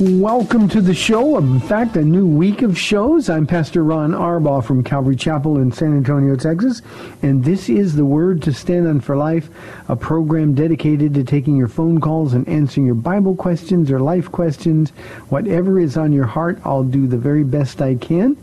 [0.00, 1.36] Welcome to the show.
[1.36, 3.28] In fact, a new week of shows.
[3.28, 6.80] I'm Pastor Ron Arbaugh from Calvary Chapel in San Antonio, Texas,
[7.20, 9.50] and this is the Word to Stand on for Life,
[9.90, 14.32] a program dedicated to taking your phone calls and answering your Bible questions or life
[14.32, 14.88] questions.
[15.28, 18.38] Whatever is on your heart, I'll do the very best I can.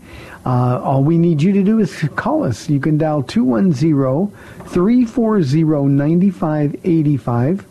[0.46, 2.70] Uh, all we need you to do is call us.
[2.70, 4.28] You can dial 210
[4.68, 7.67] 340 9585.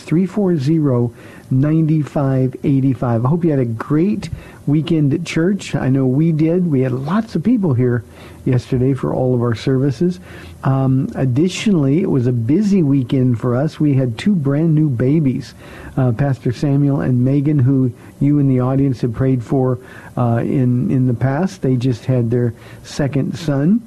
[1.51, 3.25] 340-9585.
[3.25, 4.31] I hope you had a great
[4.67, 5.75] weekend at church.
[5.75, 6.71] I know we did.
[6.71, 8.05] We had lots of people here
[8.45, 10.21] yesterday for all of our services.
[10.63, 13.79] Um, additionally, it was a busy weekend for us.
[13.79, 15.55] We had two brand new babies,
[15.97, 19.79] uh, Pastor Samuel and Megan, who you in the audience have prayed for
[20.17, 21.63] uh, in in the past.
[21.63, 23.87] They just had their second son.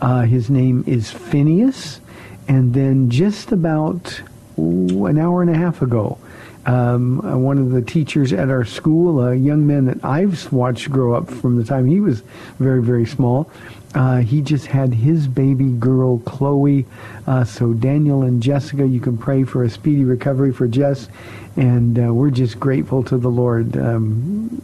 [0.00, 2.00] Uh, his name is Phineas,
[2.48, 4.20] and then just about
[4.58, 6.18] ooh, an hour and a half ago,
[6.66, 10.90] um, uh, one of the teachers at our school, a young man that I've watched
[10.90, 12.22] grow up from the time he was
[12.58, 13.50] very, very small,
[13.94, 16.84] uh, he just had his baby girl, Chloe.
[17.26, 21.08] Uh, so Daniel and Jessica, you can pray for a speedy recovery for Jess.
[21.56, 23.76] And uh, we're just grateful to the Lord.
[23.78, 24.60] Um,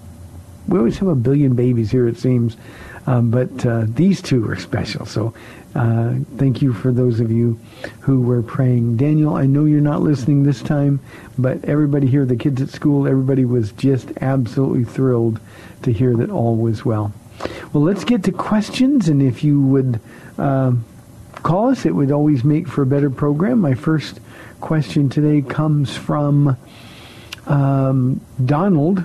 [0.69, 2.57] we always have a billion babies here, it seems.
[3.07, 5.07] Um, but uh, these two are special.
[5.07, 5.35] So
[5.75, 7.59] uh, thank you for those of you
[8.01, 8.97] who were praying.
[8.97, 11.01] Daniel, I know you're not listening this time,
[11.39, 15.41] but everybody here, the kids at school, everybody was just absolutely thrilled
[15.83, 17.13] to hear that all was well.
[17.73, 20.01] Well, let's get to questions, and if you would
[20.39, 20.73] uh,
[21.37, 23.59] call us, it would always make for a better program.
[23.61, 24.21] My first
[24.61, 26.57] question today comes from
[27.47, 29.05] um, Donald.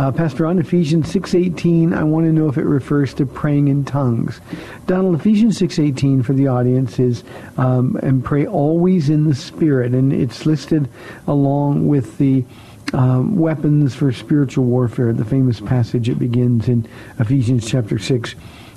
[0.00, 3.84] Uh, Pastor, on Ephesians 6.18, I want to know if it refers to praying in
[3.84, 4.40] tongues.
[4.86, 7.22] Donald, Ephesians 6.18 for the audience is,
[7.58, 9.92] um, and pray always in the Spirit.
[9.92, 10.88] And it's listed
[11.26, 12.46] along with the
[12.94, 18.34] um, weapons for spiritual warfare, the famous passage it begins in Ephesians chapter 6,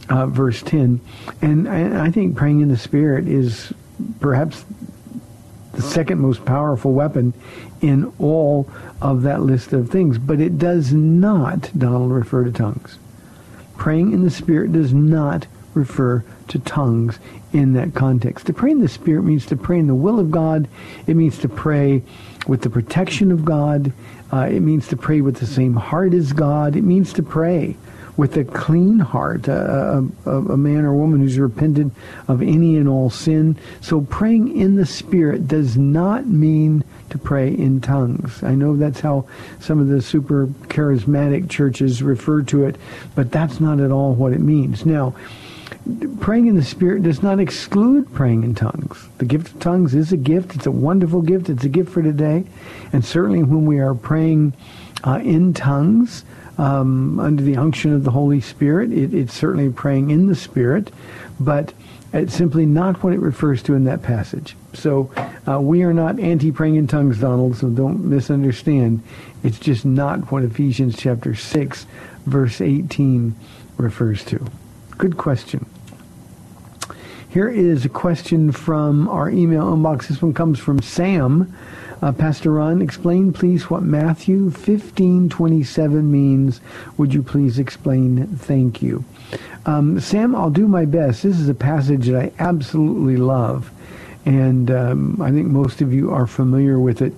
[0.09, 0.99] uh, verse 10.
[1.41, 3.71] And I, I think praying in the Spirit is
[4.19, 4.65] perhaps
[5.71, 7.33] the second most powerful weapon
[7.83, 8.67] in all
[9.01, 10.17] of that list of things.
[10.17, 12.97] But it does not, Donald, refer to tongues.
[13.77, 17.19] Praying in the Spirit does not refer to tongues
[17.51, 18.45] in that context.
[18.47, 20.67] To pray in the Spirit means to pray in the will of God.
[21.07, 22.03] It means to pray
[22.47, 23.91] with the protection of God.
[24.31, 26.75] Uh, it means to pray with the same heart as God.
[26.75, 27.75] It means to pray
[28.15, 31.89] with a clean heart, a, a, a, man or woman who's repented
[32.27, 33.57] of any and all sin.
[33.81, 36.83] So praying in the Spirit does not mean
[37.13, 38.43] to pray in tongues.
[38.43, 39.25] I know that's how
[39.59, 42.75] some of the super charismatic churches refer to it,
[43.15, 44.85] but that's not at all what it means.
[44.85, 45.15] Now,
[46.19, 49.07] praying in the Spirit does not exclude praying in tongues.
[49.19, 50.55] The gift of tongues is a gift.
[50.55, 51.49] It's a wonderful gift.
[51.49, 52.45] It's a gift for today.
[52.91, 54.53] And certainly when we are praying
[55.03, 56.25] uh, in tongues,
[56.57, 58.91] um, under the unction of the Holy Spirit.
[58.91, 60.91] It, it's certainly praying in the Spirit,
[61.39, 61.73] but
[62.13, 64.55] it's simply not what it refers to in that passage.
[64.73, 65.11] So
[65.47, 69.01] uh, we are not anti-praying in tongues, Donald, so don't misunderstand.
[69.43, 71.85] It's just not what Ephesians chapter 6,
[72.25, 73.35] verse 18
[73.77, 74.45] refers to.
[74.97, 75.65] Good question.
[77.33, 80.05] Here is a question from our email inbox.
[80.05, 81.51] This one comes from Sam.
[81.99, 86.61] Uh, Pastor Ron, explain please what Matthew 15:27 means.
[86.95, 88.27] Would you please explain?
[88.37, 89.03] Thank you.
[89.65, 91.23] Um, Sam, I'll do my best.
[91.23, 93.71] This is a passage that I absolutely love,
[94.27, 97.15] and um, I think most of you are familiar with it.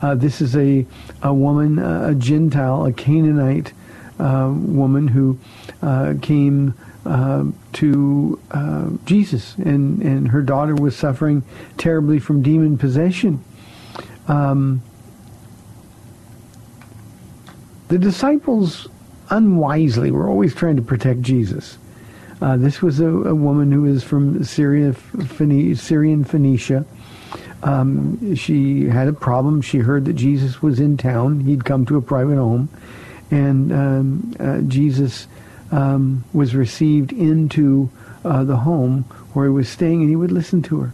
[0.00, 0.84] Uh, this is a
[1.22, 3.72] a woman, a Gentile, a Canaanite
[4.18, 5.38] uh, woman who
[5.82, 7.44] uh, came uh,
[7.74, 11.42] to uh, Jesus, and, and her daughter was suffering
[11.76, 13.42] terribly from demon possession.
[14.28, 14.82] Um,
[17.88, 18.88] the disciples
[19.30, 21.78] unwisely were always trying to protect Jesus.
[22.40, 26.84] Uh, this was a, a, woman who is from Syria, Phoenicia, Syrian Phoenicia.
[27.62, 29.62] Um, she had a problem.
[29.62, 31.40] She heard that Jesus was in town.
[31.40, 32.68] He'd come to a private home,
[33.30, 35.28] and um, uh, Jesus
[35.72, 37.90] um, was received into
[38.24, 39.02] uh, the home
[39.32, 40.92] where he was staying, and he would listen to her.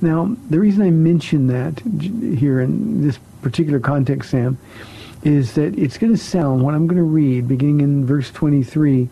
[0.00, 4.58] Now, the reason I mention that here in this particular context, Sam,
[5.22, 9.08] is that it's going to sound, what I'm going to read, beginning in verse 23,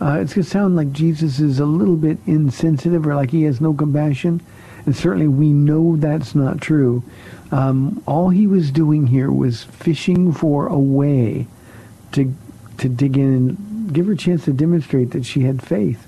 [0.00, 3.42] uh, it's going to sound like Jesus is a little bit insensitive or like he
[3.44, 4.40] has no compassion.
[4.86, 7.02] And certainly we know that's not true.
[7.50, 11.46] Um, all he was doing here was fishing for a way
[12.12, 12.34] to,
[12.78, 13.56] to dig in
[13.92, 16.06] give her a chance to demonstrate that she had faith.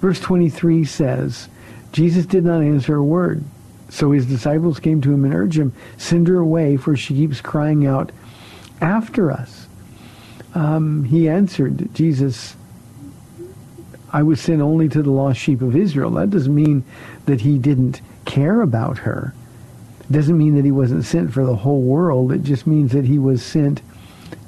[0.00, 1.48] Verse 23 says,
[1.92, 3.44] Jesus did not answer a word.
[3.88, 7.40] So his disciples came to him and urged him, send her away, for she keeps
[7.40, 8.12] crying out
[8.80, 9.66] after us.
[10.54, 12.56] Um, he answered, Jesus,
[14.12, 16.10] I was sent only to the lost sheep of Israel.
[16.12, 16.84] That doesn't mean
[17.26, 19.34] that he didn't care about her.
[20.00, 22.32] It doesn't mean that he wasn't sent for the whole world.
[22.32, 23.82] It just means that he was sent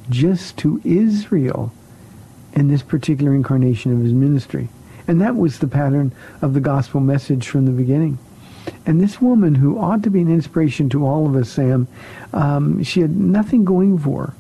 [0.09, 1.73] just to Israel
[2.55, 4.69] in this particular incarnation of his ministry.
[5.07, 8.19] And that was the pattern of the gospel message from the beginning.
[8.87, 11.89] And this woman, who ought to be an inspiration to all of us, Sam,
[12.33, 14.35] um, she had nothing going for her.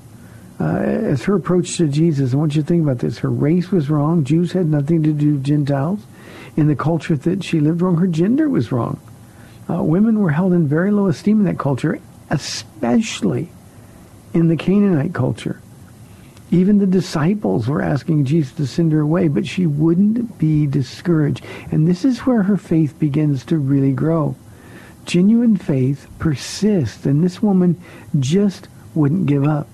[0.60, 3.18] Uh, as her approach to Jesus, I want you to think about this.
[3.18, 4.22] Her race was wrong.
[4.22, 6.00] Jews had nothing to do with Gentiles.
[6.56, 9.00] In the culture that she lived wrong, her gender was wrong.
[9.68, 11.98] Uh, women were held in very low esteem in that culture,
[12.30, 13.48] especially
[14.34, 15.61] in the Canaanite culture.
[16.52, 21.42] Even the disciples were asking Jesus to send her away, but she wouldn't be discouraged.
[21.70, 24.36] And this is where her faith begins to really grow.
[25.06, 27.80] Genuine faith persists, and this woman
[28.20, 29.66] just wouldn't give up.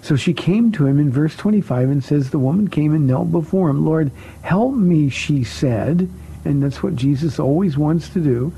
[0.00, 3.30] So she came to him in verse 25 and says, the woman came and knelt
[3.30, 3.84] before him.
[3.84, 4.10] Lord,
[4.40, 6.08] help me, she said.
[6.46, 8.50] And that's what Jesus always wants to do.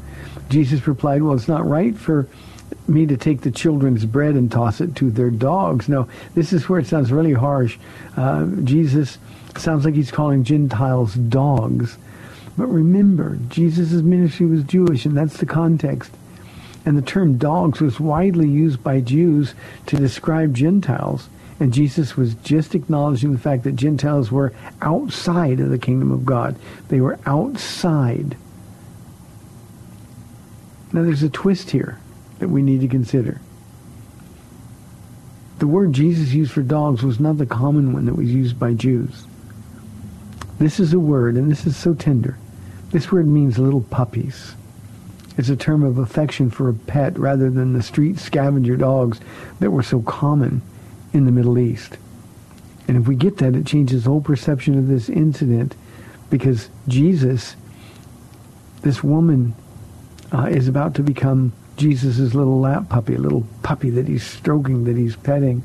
[0.48, 2.28] Jesus replied, well, it's not right for
[2.88, 5.88] me to take the children's bread and toss it to their dogs.
[5.88, 7.78] No, this is where it sounds really harsh.
[8.16, 9.18] Uh, Jesus
[9.56, 11.98] sounds like he's calling Gentiles dogs.
[12.56, 16.12] But remember, Jesus' ministry was Jewish, and that's the context.
[16.84, 19.54] And the term dogs was widely used by Jews
[19.86, 21.28] to describe Gentiles.
[21.58, 26.24] And Jesus was just acknowledging the fact that Gentiles were outside of the kingdom of
[26.24, 26.56] God.
[26.88, 28.36] They were outside.
[30.92, 31.98] Now there's a twist here
[32.38, 33.40] that we need to consider.
[35.58, 38.74] The word Jesus used for dogs was not the common one that was used by
[38.74, 39.24] Jews.
[40.58, 42.38] This is a word, and this is so tender.
[42.90, 44.54] This word means little puppies.
[45.38, 49.20] It's a term of affection for a pet rather than the street scavenger dogs
[49.60, 50.62] that were so common
[51.12, 51.98] in the Middle East.
[52.88, 55.74] And if we get that, it changes the whole perception of this incident
[56.30, 57.56] because Jesus,
[58.82, 59.54] this woman,
[60.32, 64.84] uh, is about to become Jesus' little lap puppy, a little puppy that he's stroking,
[64.84, 65.62] that he's petting.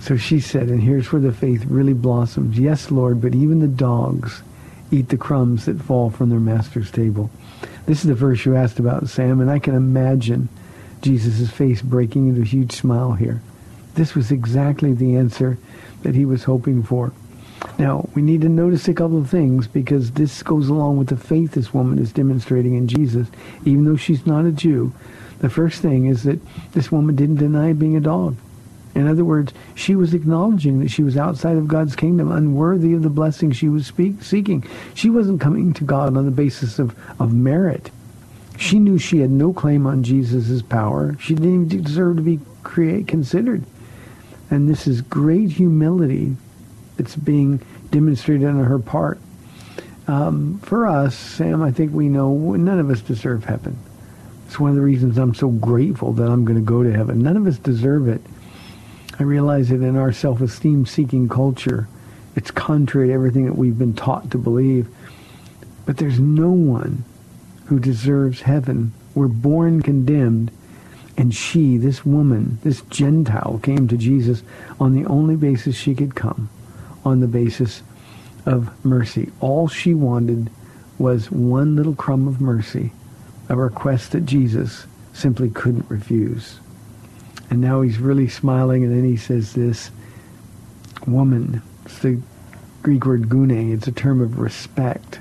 [0.00, 2.58] So she said, and here's where the faith really blossoms.
[2.58, 4.42] Yes, Lord, but even the dogs
[4.90, 7.30] eat the crumbs that fall from their master's table.
[7.86, 10.48] This is the verse you asked about, Sam, and I can imagine
[11.02, 13.42] Jesus' face breaking into a huge smile here.
[13.94, 15.58] This was exactly the answer
[16.02, 17.12] that he was hoping for.
[17.78, 21.16] Now, we need to notice a couple of things because this goes along with the
[21.16, 23.28] faith this woman is demonstrating in Jesus,
[23.64, 24.92] even though she's not a Jew.
[25.40, 26.40] The first thing is that
[26.72, 28.36] this woman didn't deny being a dog.
[28.94, 33.02] In other words, she was acknowledging that she was outside of God's kingdom, unworthy of
[33.02, 34.64] the blessing she was speak, seeking.
[34.94, 37.90] She wasn't coming to God on the basis of, of merit.
[38.56, 41.14] She knew she had no claim on Jesus' power.
[41.20, 43.64] She didn't even deserve to be create, considered.
[44.50, 46.36] And this is great humility
[46.96, 47.60] that's being
[47.90, 49.18] demonstrated on her part.
[50.08, 53.78] Um, for us, Sam, I think we know none of us deserve heaven.
[54.46, 57.22] It's one of the reasons I'm so grateful that I'm going to go to heaven.
[57.22, 58.20] None of us deserve it.
[59.18, 61.88] I realize that in our self-esteem seeking culture,
[62.36, 64.88] it's contrary to everything that we've been taught to believe.
[65.86, 67.04] But there's no one
[67.66, 68.92] who deserves heaven.
[69.14, 70.52] We're born condemned.
[71.16, 74.42] And she, this woman, this Gentile, came to Jesus
[74.78, 76.50] on the only basis she could come,
[77.06, 77.82] on the basis
[78.44, 79.30] of mercy.
[79.40, 80.50] All she wanted
[80.98, 82.92] was one little crumb of mercy,
[83.48, 86.58] a request that Jesus simply couldn't refuse.
[87.48, 89.90] And now he's really smiling, and then he says this,
[91.06, 92.20] woman, it's the
[92.82, 95.20] Greek word gune, it's a term of respect.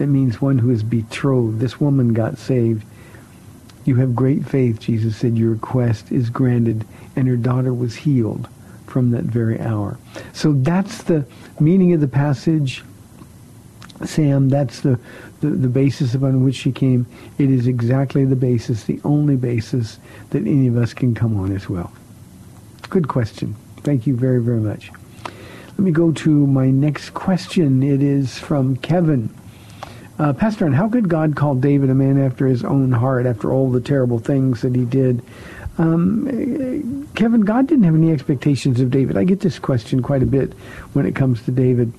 [0.00, 1.60] It means one who is betrothed.
[1.60, 2.84] This woman got saved.
[3.84, 5.36] You have great faith, Jesus said.
[5.36, 6.84] Your request is granted.
[7.16, 8.48] And her daughter was healed
[8.88, 9.98] from that very hour.
[10.32, 11.26] So that's the
[11.60, 12.82] meaning of the passage.
[14.04, 14.98] Sam, that's the,
[15.40, 17.06] the, the basis upon which she came.
[17.38, 19.98] It is exactly the basis, the only basis
[20.30, 21.92] that any of us can come on as well.
[22.88, 23.56] Good question.
[23.78, 24.90] Thank you very, very much.
[25.24, 27.82] Let me go to my next question.
[27.82, 29.30] It is from Kevin.
[30.18, 33.52] Uh, Pastor, and how could God call David a man after his own heart after
[33.52, 35.22] all the terrible things that he did?
[35.78, 39.16] Um, Kevin, God didn't have any expectations of David.
[39.16, 40.52] I get this question quite a bit
[40.92, 41.92] when it comes to David.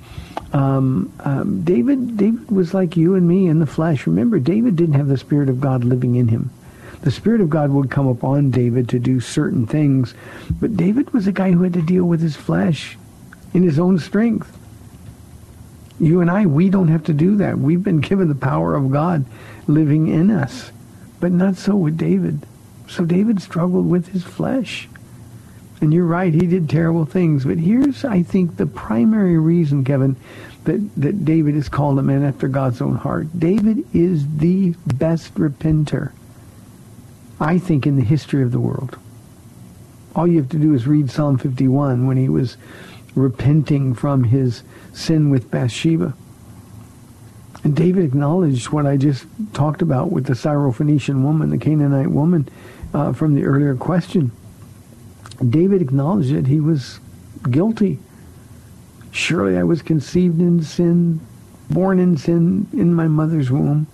[0.52, 4.06] Um, um, David, David was like you and me in the flesh.
[4.06, 6.50] Remember, David didn't have the Spirit of God living in him.
[7.02, 10.14] The Spirit of God would come upon David to do certain things,
[10.60, 12.98] but David was a guy who had to deal with his flesh
[13.54, 14.56] in his own strength.
[16.00, 17.58] You and I, we don't have to do that.
[17.58, 19.26] We've been given the power of God
[19.68, 20.72] living in us.
[21.20, 22.46] But not so with David.
[22.90, 24.90] So David struggled with his flesh.
[25.80, 27.46] And you're right, he did terrible things.
[27.46, 30.18] But here's, I think, the primary reason, Kevin,
[30.66, 33.28] that, that David is called a man after God's own heart.
[33.40, 36.12] David is the best repenter,
[37.40, 38.98] I think, in the history of the world.
[40.16, 42.58] All you have to do is read Psalm 51 when he was
[43.16, 46.14] repenting from his sin with Bathsheba.
[47.64, 52.50] And David acknowledged what I just talked about with the Syrophoenician woman, the Canaanite woman
[52.94, 54.32] uh, from the earlier question.
[55.48, 57.00] David acknowledged that he was
[57.50, 58.00] guilty.
[59.12, 61.20] Surely I was conceived in sin,
[61.70, 63.88] born in sin in my mother's womb.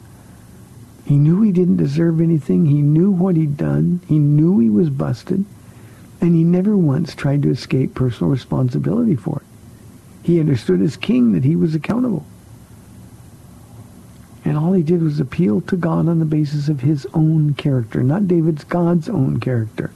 [1.05, 2.65] He knew he didn't deserve anything.
[2.65, 4.01] He knew what he'd done.
[4.07, 5.45] He knew he was busted.
[6.19, 9.47] And he never once tried to escape personal responsibility for it.
[10.23, 12.25] He understood as king that he was accountable.
[14.45, 18.03] And all he did was appeal to God on the basis of his own character,
[18.03, 19.91] not David's God's own character.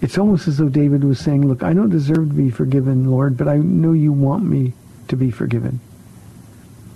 [0.00, 3.36] It's almost as though David was saying, look, I don't deserve to be forgiven, Lord,
[3.36, 4.72] but I know you want me
[5.08, 5.80] to be forgiven.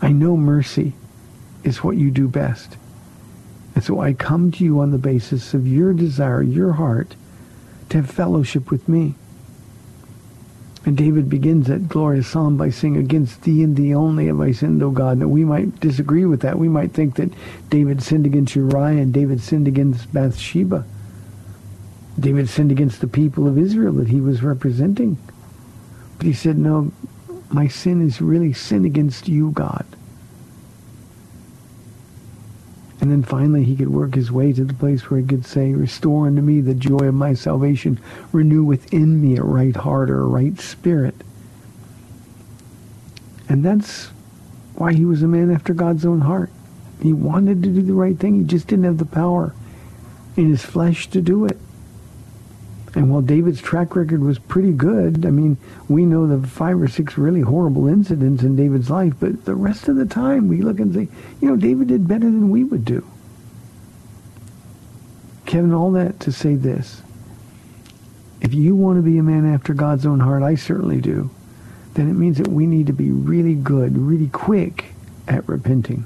[0.01, 0.95] I know mercy
[1.65, 2.77] is what you do best.
[3.75, 7.15] And so I come to you on the basis of your desire, your heart,
[7.91, 9.17] to have fellowship with me.
[10.85, 14.51] And David begins that glorious psalm by saying, Against thee and thee only have I
[14.51, 15.19] sinned, O God.
[15.19, 16.59] Now we might disagree with that.
[16.59, 17.31] We might think that
[17.71, 20.85] David sinned against Uriah and David sinned against Bathsheba.
[22.19, 25.19] David sinned against the people of Israel that he was representing.
[26.19, 26.93] But he said, no,
[27.51, 29.87] my sin is really sin against you, God.
[33.03, 35.73] And then finally he could work his way to the place where he could say,
[35.73, 37.99] Restore unto me the joy of my salvation.
[38.31, 41.17] Renew within me a right heart or a right spirit.
[43.49, 44.07] And that's
[44.77, 46.51] why he was a man after God's own heart.
[47.03, 48.39] He wanted to do the right thing.
[48.39, 49.53] He just didn't have the power
[50.37, 51.59] in his flesh to do it.
[52.95, 55.57] And while David's track record was pretty good, I mean,
[55.89, 59.89] we know the five or six really horrible incidents in David's life, but the rest
[59.89, 61.09] of the time we look and say,
[61.41, 63.07] you know, David did better than we would do.
[65.47, 67.03] Kevin, all that to say this.
[68.43, 71.31] If you want to be a man after God's own heart, I certainly do,
[71.95, 74.87] then it means that we need to be really good, really quick
[75.29, 76.05] at repenting.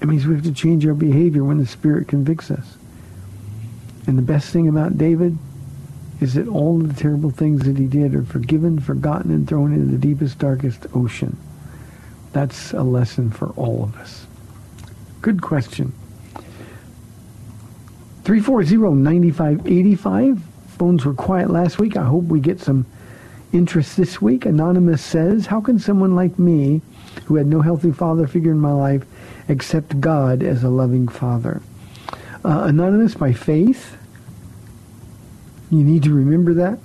[0.00, 2.77] It means we have to change our behavior when the Spirit convicts us.
[4.08, 5.36] And the best thing about David
[6.20, 9.92] is that all the terrible things that he did are forgiven, forgotten, and thrown into
[9.92, 11.36] the deepest, darkest ocean.
[12.32, 14.26] That's a lesson for all of us.
[15.20, 15.92] Good question.
[18.24, 20.40] 340-9585.
[20.78, 21.98] Phones were quiet last week.
[21.98, 22.86] I hope we get some
[23.52, 24.46] interest this week.
[24.46, 26.80] Anonymous says, how can someone like me,
[27.26, 29.04] who had no healthy father figure in my life,
[29.50, 31.60] accept God as a loving father?
[32.42, 33.97] Uh, anonymous by faith.
[35.70, 36.78] You need to remember that.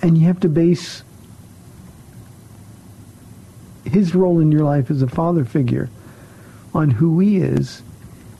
[0.00, 1.02] And you have to base
[3.84, 5.90] his role in your life as a father figure
[6.74, 7.82] on who he is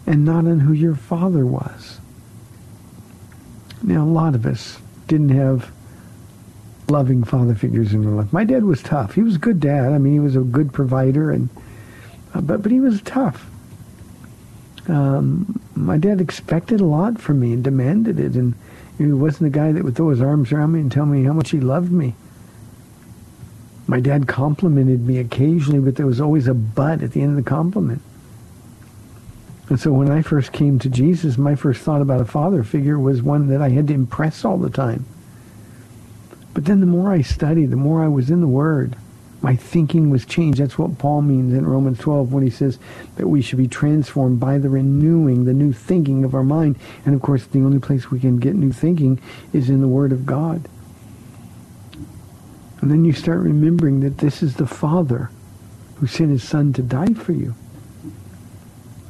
[0.06, 1.98] and not on who your father was.
[3.82, 5.70] Now, a lot of us didn't have
[6.88, 8.32] loving father figures in our life.
[8.32, 9.14] My dad was tough.
[9.14, 9.92] He was a good dad.
[9.92, 11.48] I mean, he was a good provider, and
[12.34, 13.50] uh, but but he was tough.
[14.88, 18.54] Um, my dad expected a lot from me and demanded it, and
[18.96, 21.32] he wasn't the guy that would throw his arms around me and tell me how
[21.32, 22.14] much he loved me.
[23.86, 27.44] My dad complimented me occasionally, but there was always a but at the end of
[27.44, 28.02] the compliment.
[29.68, 32.98] And so when I first came to Jesus, my first thought about a father figure
[32.98, 35.04] was one that I had to impress all the time.
[36.54, 38.96] But then the more I studied, the more I was in the Word,
[39.40, 40.58] my thinking was changed.
[40.58, 42.78] That's what Paul means in Romans 12 when he says
[43.16, 46.76] that we should be transformed by the renewing, the new thinking of our mind.
[47.04, 49.20] And of course, the only place we can get new thinking
[49.52, 50.68] is in the Word of God.
[52.80, 55.30] And then you start remembering that this is the Father
[55.96, 57.54] who sent his Son to die for you.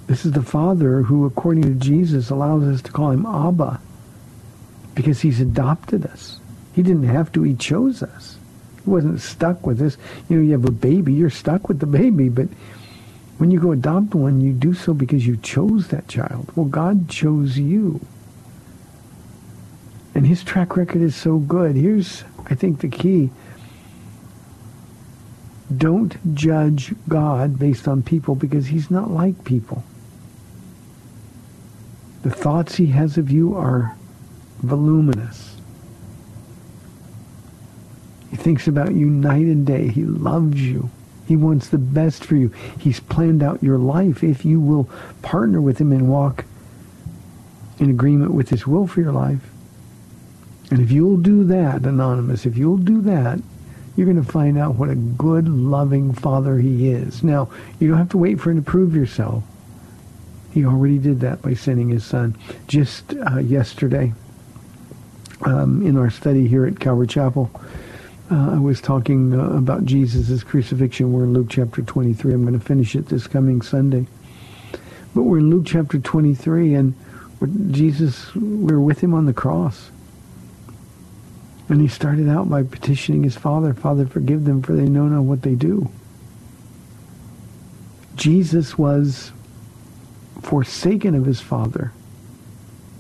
[0.07, 3.79] This is the Father who, according to Jesus, allows us to call him Abba
[4.95, 6.41] because he's adopted us.
[6.75, 7.43] He didn't have to.
[7.43, 8.38] He chose us.
[8.89, 9.97] Wasn't stuck with this.
[10.29, 12.49] You know, you have a baby, you're stuck with the baby, but
[13.39, 16.51] when you go adopt one, you do so because you chose that child.
[16.57, 18.01] Well, God chose you.
[20.15, 21.77] And his track record is so good.
[21.77, 23.31] Here's, I think, the key.
[25.77, 29.85] Don't judge God based on people because he's not like people.
[32.23, 33.97] The thoughts he has of you are
[34.59, 35.57] voluminous.
[38.31, 39.89] He thinks about you night and day.
[39.89, 40.89] He loves you.
[41.27, 42.51] He wants the best for you.
[42.79, 44.89] He's planned out your life if you will
[45.21, 46.47] partner with him and walk
[47.79, 49.51] in agreement with his will for your life.
[50.71, 53.39] And if you'll do that, Anonymous, if you'll do that,
[53.95, 57.23] you're going to find out what a good, loving father he is.
[57.23, 59.45] Now, you don't have to wait for him to prove yourself.
[60.55, 62.35] He already did that by sending his son.
[62.67, 64.15] Just uh, yesterday,
[65.43, 67.51] um, in our study here at Calvary Chapel,
[68.31, 71.13] uh, I was talking uh, about Jesus' crucifixion.
[71.13, 72.35] We're in Luke chapter 23.
[72.35, 74.07] I'm going to finish it this coming Sunday.
[75.15, 76.95] But we're in Luke chapter 23, and
[77.71, 79.91] Jesus, we're with him on the cross.
[81.71, 85.23] And he started out by petitioning his Father, Father, forgive them, for they know not
[85.23, 85.91] what they do.
[88.17, 89.33] Jesus was
[90.43, 91.93] forsaken of his Father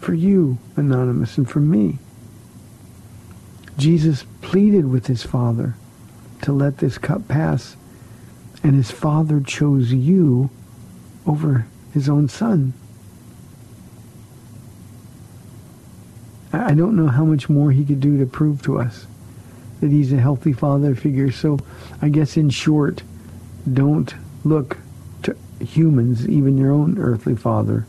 [0.00, 1.98] for you, Anonymous, and for me.
[3.78, 5.74] Jesus pleaded with his Father
[6.42, 7.76] to let this cup pass,
[8.62, 10.50] and his Father chose you
[11.26, 12.74] over his own Son.
[16.52, 19.06] I don't know how much more he could do to prove to us
[19.80, 21.30] that he's a healthy father figure.
[21.30, 21.58] So
[22.02, 23.02] I guess in short,
[23.72, 24.12] don't
[24.44, 24.78] look
[25.22, 27.86] to humans, even your own earthly father.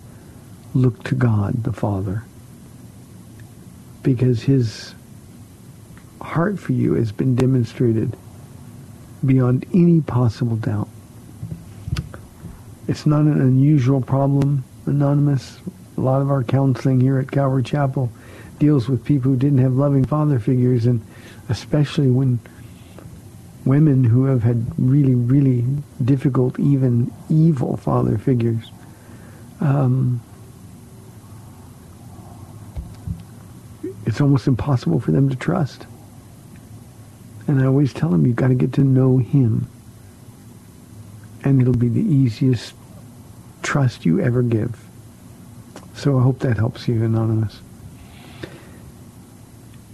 [0.74, 2.24] Look to God, the Father.
[4.04, 4.94] Because his
[6.40, 8.16] heart for you has been demonstrated
[9.26, 10.88] beyond any possible doubt.
[12.88, 15.60] It's not an unusual problem, Anonymous.
[15.98, 18.10] A lot of our counseling here at Calvary Chapel
[18.58, 21.06] deals with people who didn't have loving father figures, and
[21.50, 22.40] especially when
[23.66, 25.66] women who have had really, really
[26.06, 28.72] difficult, even evil father figures.
[29.60, 30.22] Um,
[34.06, 35.86] it's almost impossible for them to trust.
[37.50, 39.68] And I always tell them, you've got to get to know him.
[41.44, 42.76] And it'll be the easiest
[43.64, 44.80] trust you ever give.
[45.96, 47.60] So I hope that helps you, Anonymous.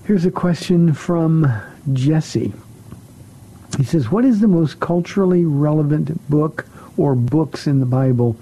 [0.04, 1.50] Here's a question from
[1.94, 2.52] Jesse.
[3.78, 6.66] He says, what is the most culturally relevant book
[6.98, 8.36] or books in the Bible?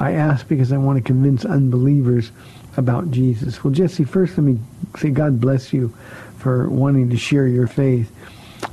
[0.00, 2.32] I ask because I want to convince unbelievers
[2.76, 3.62] about Jesus.
[3.62, 4.58] Well, Jesse, first let me
[4.98, 5.94] say God bless you
[6.38, 8.10] for wanting to share your faith.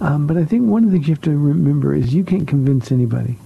[0.01, 2.47] Um, but I think one of the things you have to remember is you can't
[2.47, 3.37] convince anybody.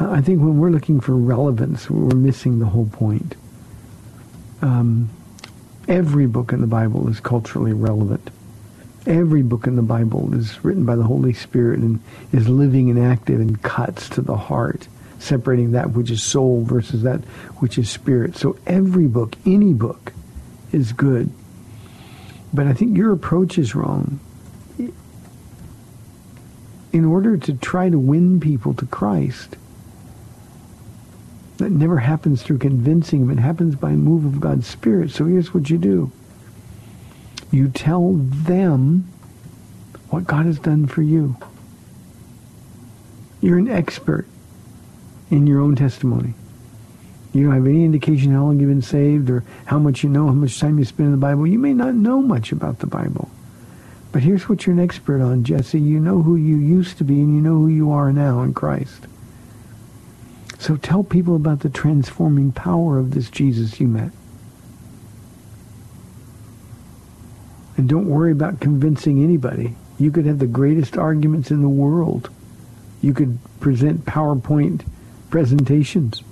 [0.00, 3.34] I think when we're looking for relevance, we're missing the whole point.
[4.62, 5.10] Um,
[5.88, 8.28] Every book in the Bible is culturally relevant.
[9.06, 12.98] Every book in the Bible is written by the Holy Spirit and is living and
[12.98, 14.86] active and cuts to the heart,
[15.18, 17.20] separating that which is soul versus that
[17.60, 18.36] which is spirit.
[18.36, 20.12] So every book, any book,
[20.72, 21.30] is good.
[22.52, 24.20] But I think your approach is wrong.
[26.92, 29.56] In order to try to win people to Christ,
[31.58, 33.36] that never happens through convincing them.
[33.36, 35.10] It happens by move of God's Spirit.
[35.10, 36.10] So here's what you do.
[37.50, 39.08] You tell them
[40.10, 41.36] what God has done for you.
[43.40, 44.26] You're an expert
[45.30, 46.34] in your own testimony.
[47.32, 50.26] You don't have any indication how long you've been saved or how much you know,
[50.26, 51.46] how much time you spend in the Bible.
[51.46, 53.28] You may not know much about the Bible.
[54.10, 55.80] But here's what you're an expert on, Jesse.
[55.80, 58.54] You know who you used to be and you know who you are now in
[58.54, 59.06] Christ.
[60.58, 64.10] So tell people about the transforming power of this Jesus you met.
[67.76, 69.76] And don't worry about convincing anybody.
[69.98, 72.28] You could have the greatest arguments in the world.
[73.00, 74.84] You could present PowerPoint
[75.30, 76.22] presentations.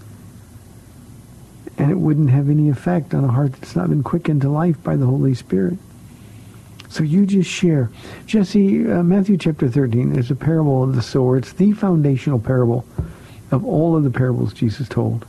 [1.78, 4.82] And it wouldn't have any effect on a heart that's not been quickened to life
[4.82, 5.78] by the Holy Spirit.
[6.88, 7.90] So you just share.
[8.26, 11.36] Jesse, uh, Matthew chapter 13 is a parable of the sower.
[11.36, 12.84] It's the foundational parable
[13.50, 15.26] of all of the parables Jesus told.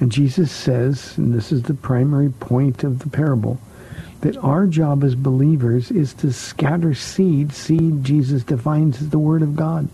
[0.00, 3.60] And Jesus says, and this is the primary point of the parable,
[4.22, 7.52] that our job as believers is to scatter seed.
[7.52, 9.88] Seed, Jesus defines as the Word of God.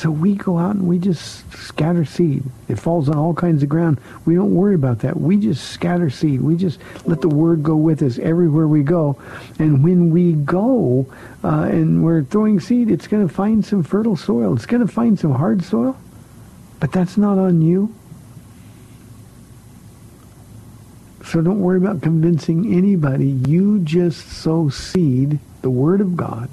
[0.00, 2.42] So we go out and we just scatter seed.
[2.70, 4.00] It falls on all kinds of ground.
[4.24, 5.20] We don't worry about that.
[5.20, 6.40] We just scatter seed.
[6.40, 9.20] We just let the word go with us everywhere we go.
[9.58, 11.06] And when we go
[11.44, 14.54] uh, and we're throwing seed, it's going to find some fertile soil.
[14.54, 15.98] It's going to find some hard soil.
[16.78, 17.94] But that's not on you.
[21.26, 23.26] So don't worry about convincing anybody.
[23.26, 26.48] You just sow seed, the Word of God,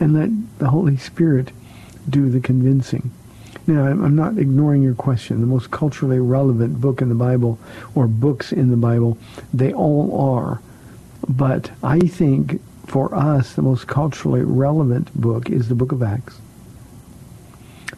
[0.00, 1.52] and let the Holy Spirit
[2.08, 3.10] do the convincing.
[3.66, 5.40] Now, I'm not ignoring your question.
[5.40, 7.58] The most culturally relevant book in the Bible,
[7.94, 9.18] or books in the Bible,
[9.54, 10.60] they all are.
[11.28, 16.38] But I think for us, the most culturally relevant book is the book of Acts.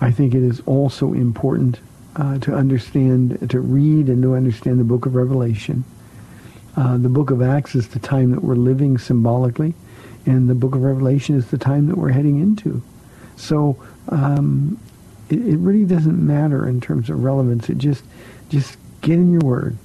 [0.01, 1.81] I think it is also important
[2.17, 5.85] uh, to understand, to read and to understand the book of Revelation.
[6.77, 9.75] Uh, the book of Acts is the time that we're living symbolically,
[10.27, 12.83] and the book of Revelation is the time that we're heading into.
[13.37, 14.79] So um,
[15.31, 17.69] it, it, really doesn't matter in terms of relevance.
[17.69, 18.05] It just
[18.51, 19.77] just get in your word.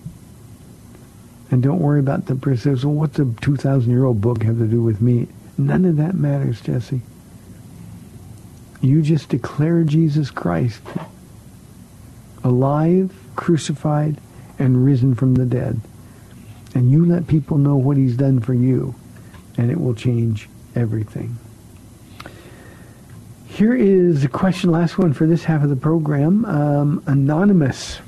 [1.52, 5.02] And don't worry about the person well, what's a 2,000-year-old book have to do with
[5.02, 5.28] me?
[5.58, 7.02] None of that matters, Jesse.
[8.82, 10.82] You just declare Jesus Christ
[12.44, 14.18] alive, crucified,
[14.58, 15.80] and risen from the dead.
[16.76, 18.96] And you let people know what he's done for you,
[19.58, 21.38] and it will change everything.
[23.60, 26.46] Here is a question, last one for this half of the program.
[26.46, 28.00] Um, anonymous.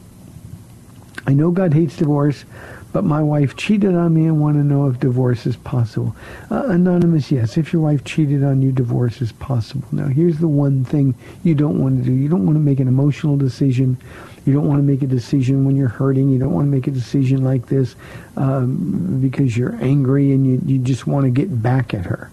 [1.27, 2.45] I know God hates divorce,
[2.93, 6.15] but my wife cheated on me and want to know if divorce is possible.
[6.49, 7.57] Uh, anonymous, yes.
[7.57, 9.85] If your wife cheated on you, divorce is possible.
[9.91, 12.13] Now, here's the one thing you don't want to do.
[12.13, 13.97] You don't want to make an emotional decision.
[14.45, 16.29] You don't want to make a decision when you're hurting.
[16.29, 17.97] You don't want to make a decision like this
[18.37, 22.31] um, because you're angry and you, you just want to get back at her.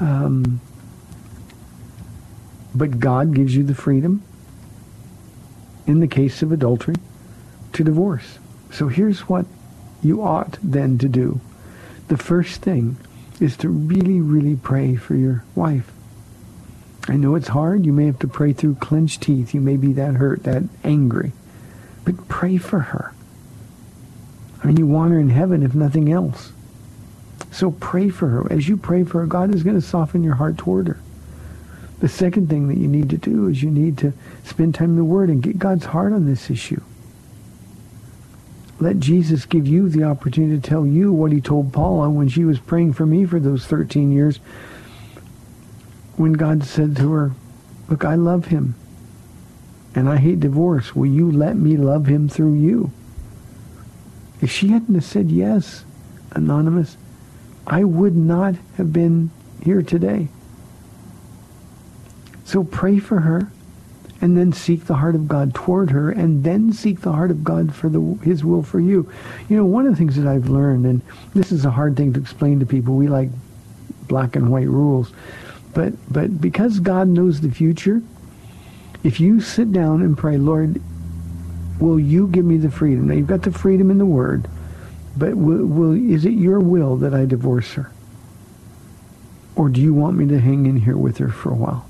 [0.00, 0.60] Um,
[2.76, 4.22] but God gives you the freedom,
[5.86, 6.96] in the case of adultery,
[7.72, 8.38] to divorce.
[8.72, 9.46] So here's what
[10.02, 11.40] you ought then to do.
[12.08, 12.96] The first thing
[13.40, 15.90] is to really, really pray for your wife.
[17.08, 17.86] I know it's hard.
[17.86, 19.54] You may have to pray through clenched teeth.
[19.54, 21.32] You may be that hurt, that angry.
[22.04, 23.12] But pray for her.
[24.62, 26.52] I mean, you want her in heaven if nothing else.
[27.52, 28.52] So pray for her.
[28.52, 31.00] As you pray for her, God is going to soften your heart toward her.
[31.98, 34.12] The second thing that you need to do is you need to
[34.44, 36.82] spend time in the Word and get God's heart on this issue.
[38.78, 42.44] Let Jesus give you the opportunity to tell you what he told Paula when she
[42.44, 44.38] was praying for me for those 13 years
[46.16, 47.32] when God said to her,
[47.88, 48.74] look, I love him
[49.94, 50.94] and I hate divorce.
[50.94, 52.92] Will you let me love him through you?
[54.42, 55.84] If she hadn't said yes,
[56.32, 56.98] Anonymous,
[57.66, 59.30] I would not have been
[59.62, 60.28] here today.
[62.46, 63.50] So pray for her
[64.20, 67.42] and then seek the heart of God toward her and then seek the heart of
[67.42, 69.10] God for the, his will for you.
[69.48, 71.02] You know, one of the things that I've learned, and
[71.34, 73.30] this is a hard thing to explain to people, we like
[74.06, 75.12] black and white rules,
[75.74, 78.00] but, but because God knows the future,
[79.02, 80.80] if you sit down and pray, Lord,
[81.80, 83.08] will you give me the freedom?
[83.08, 84.48] Now you've got the freedom in the word,
[85.16, 87.90] but will, will, is it your will that I divorce her?
[89.56, 91.88] Or do you want me to hang in here with her for a while?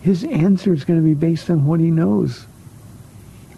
[0.00, 2.46] His answer is going to be based on what he knows.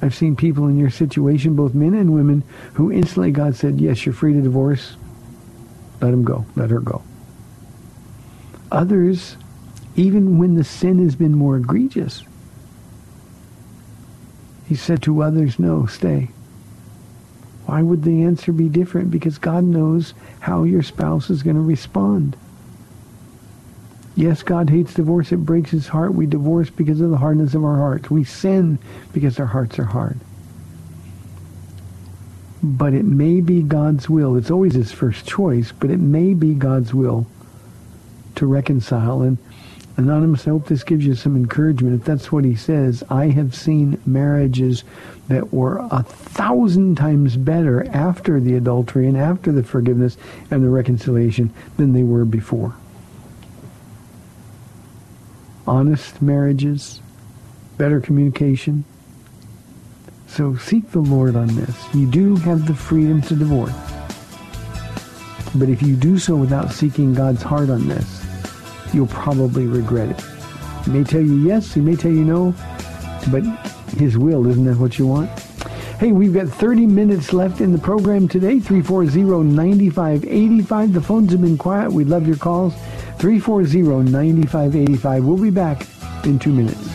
[0.00, 2.42] I've seen people in your situation, both men and women,
[2.74, 4.96] who instantly God said, yes, you're free to divorce.
[6.00, 6.44] Let him go.
[6.56, 7.02] Let her go.
[8.72, 9.36] Others,
[9.94, 12.24] even when the sin has been more egregious,
[14.66, 16.30] he said to others, no, stay.
[17.66, 19.10] Why would the answer be different?
[19.10, 22.36] Because God knows how your spouse is going to respond.
[24.14, 25.32] Yes, God hates divorce.
[25.32, 26.14] It breaks his heart.
[26.14, 28.10] We divorce because of the hardness of our hearts.
[28.10, 28.78] We sin
[29.12, 30.18] because our hearts are hard.
[32.62, 34.36] but it may be God's will.
[34.36, 37.26] It's always his first choice, but it may be God's will
[38.36, 39.22] to reconcile.
[39.22, 39.38] And
[39.96, 42.00] Anonymous, I hope this gives you some encouragement.
[42.00, 44.84] If that's what he says, I have seen marriages
[45.28, 50.16] that were a thousand times better after the adultery and after the forgiveness
[50.50, 52.74] and the reconciliation than they were before.
[55.66, 57.00] Honest marriages,
[57.78, 58.84] better communication.
[60.26, 61.94] So seek the Lord on this.
[61.94, 63.72] You do have the freedom to divorce.
[65.54, 68.26] But if you do so without seeking God's heart on this,
[68.94, 70.20] you'll probably regret it.
[70.84, 72.52] He may tell you yes, he may tell you no,
[73.30, 73.44] but
[73.98, 75.30] his will, isn't that what you want?
[76.00, 78.56] Hey, we've got 30 minutes left in the program today.
[78.56, 80.94] 340-9585.
[80.94, 81.92] The phones have been quiet.
[81.92, 82.74] We'd love your calls.
[83.22, 85.24] 340-9585.
[85.24, 85.86] We'll be back
[86.24, 86.88] in two minutes.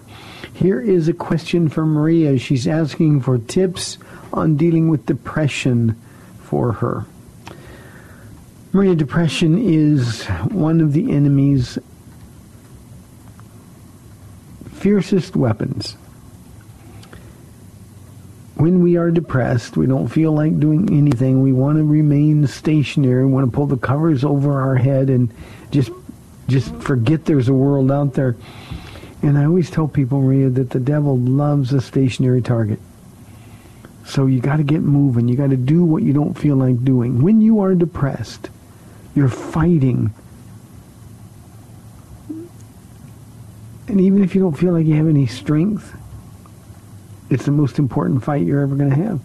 [0.63, 2.39] Here is a question from Maria.
[2.39, 3.99] She's asking for tips
[4.33, 6.01] on dealing with depression
[6.45, 7.05] for her.
[8.73, 11.81] Maria, depression is one of the enemy's
[14.71, 15.97] fiercest weapons.
[18.55, 21.43] When we are depressed, we don't feel like doing anything.
[21.43, 23.27] We want to remain stationary.
[23.27, 25.35] We want to pull the covers over our head and
[25.73, 25.91] just
[26.47, 28.37] just forget there's a world out there.
[29.23, 32.81] And I always tell people, Maria, that the devil loves a stationary target.
[34.05, 35.29] So you got to get moving.
[35.29, 37.23] You got to do what you don't feel like doing.
[37.23, 38.51] When you are depressed,
[39.15, 40.13] you're fighting.
[43.87, 45.95] And even if you don't feel like you have any strength,
[47.31, 49.21] it's the most important fight you're ever going to have.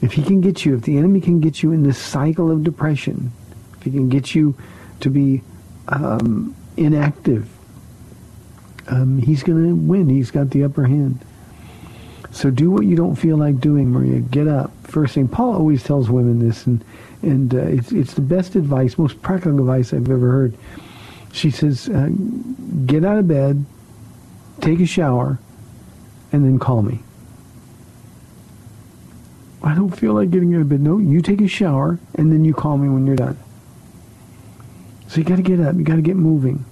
[0.00, 2.62] If he can get you, if the enemy can get you in this cycle of
[2.62, 3.32] depression,
[3.76, 4.56] if he can get you
[5.00, 5.42] to be
[5.88, 7.48] um, inactive,
[8.88, 10.08] um, he's going to win.
[10.08, 11.24] He's got the upper hand.
[12.30, 14.20] So do what you don't feel like doing, Maria.
[14.20, 14.70] Get up.
[14.84, 16.84] First thing, Paula always tells women this, and
[17.22, 20.54] and uh, it's it's the best advice, most practical advice I've ever heard.
[21.32, 22.08] She says, uh,
[22.86, 23.64] get out of bed,
[24.60, 25.38] take a shower,
[26.32, 27.00] and then call me.
[29.62, 30.80] I don't feel like getting out of bed.
[30.80, 33.38] No, you take a shower, and then you call me when you're done.
[35.08, 35.74] So you got to get up.
[35.76, 36.64] You got to get moving.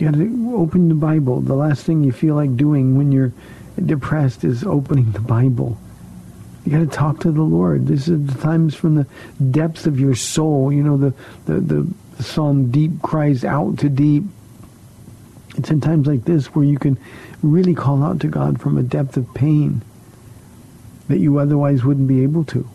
[0.00, 1.42] You got to open the Bible.
[1.42, 3.34] The last thing you feel like doing when you're
[3.84, 5.78] depressed is opening the Bible.
[6.64, 7.86] You got to talk to the Lord.
[7.86, 9.06] This is the times from the
[9.50, 10.72] depths of your soul.
[10.72, 14.24] You know, the, the, the, the psalm, deep cries out to deep.
[15.58, 16.96] It's in times like this where you can
[17.42, 19.82] really call out to God from a depth of pain
[21.08, 22.66] that you otherwise wouldn't be able to.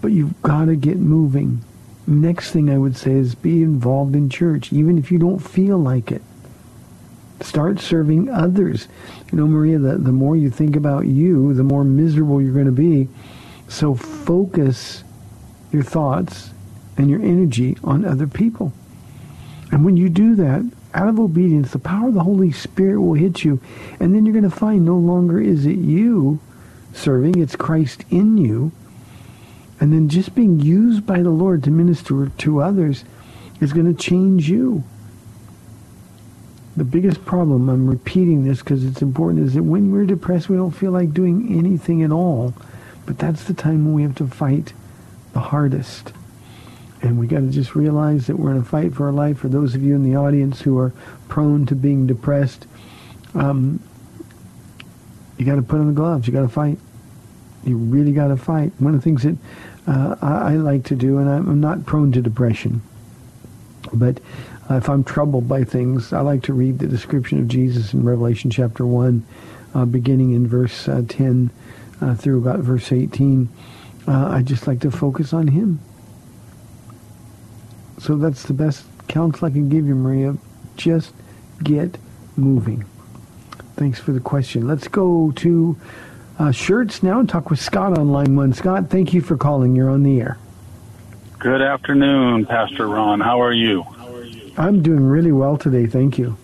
[0.00, 1.62] But you've got to get moving.
[2.08, 5.76] Next thing I would say is be involved in church, even if you don't feel
[5.76, 6.22] like it.
[7.42, 8.88] Start serving others.
[9.30, 12.64] You know, Maria, the, the more you think about you, the more miserable you're going
[12.64, 13.10] to be.
[13.68, 15.04] So focus
[15.70, 16.48] your thoughts
[16.96, 18.72] and your energy on other people.
[19.70, 23.12] And when you do that, out of obedience, the power of the Holy Spirit will
[23.12, 23.60] hit you.
[24.00, 26.40] And then you're going to find no longer is it you
[26.94, 28.72] serving, it's Christ in you.
[29.80, 33.04] And then just being used by the Lord to minister to others
[33.60, 34.84] is going to change you.
[36.76, 40.56] The biggest problem, I'm repeating this because it's important, is that when we're depressed, we
[40.56, 42.54] don't feel like doing anything at all.
[43.06, 44.72] But that's the time when we have to fight
[45.32, 46.12] the hardest.
[47.00, 49.38] And we got to just realize that we're in a fight for our life.
[49.38, 50.92] For those of you in the audience who are
[51.28, 52.66] prone to being depressed,
[53.34, 53.80] um,
[55.36, 56.26] you got to put on the gloves.
[56.26, 56.78] You got to fight.
[57.64, 58.72] You really got to fight.
[58.78, 59.36] One of the things that
[59.86, 62.82] uh, I, I, like to do, and I'm, not prone to depression,
[63.92, 64.20] but
[64.70, 68.04] uh, if I'm troubled by things, I like to read the description of Jesus in
[68.04, 69.26] Revelation chapter 1,
[69.74, 71.50] uh, beginning in verse uh, 10
[72.00, 73.48] uh, through about verse 18.
[74.06, 75.80] Uh, I just like to focus on him.
[77.98, 80.36] So that's the best counsel I can give you, Maria.
[80.76, 81.12] Just
[81.62, 81.98] get
[82.36, 82.84] moving.
[83.76, 84.66] Thanks for the question.
[84.66, 85.76] Let's go to
[86.38, 88.52] uh, Schertz now and talk with Scott on line one.
[88.52, 89.74] Scott, thank you for calling.
[89.74, 90.38] You're on the air.
[91.38, 93.20] Good afternoon, Pastor Ron.
[93.20, 93.84] How are you?
[94.56, 95.86] I'm doing really well today.
[95.86, 96.36] Thank you.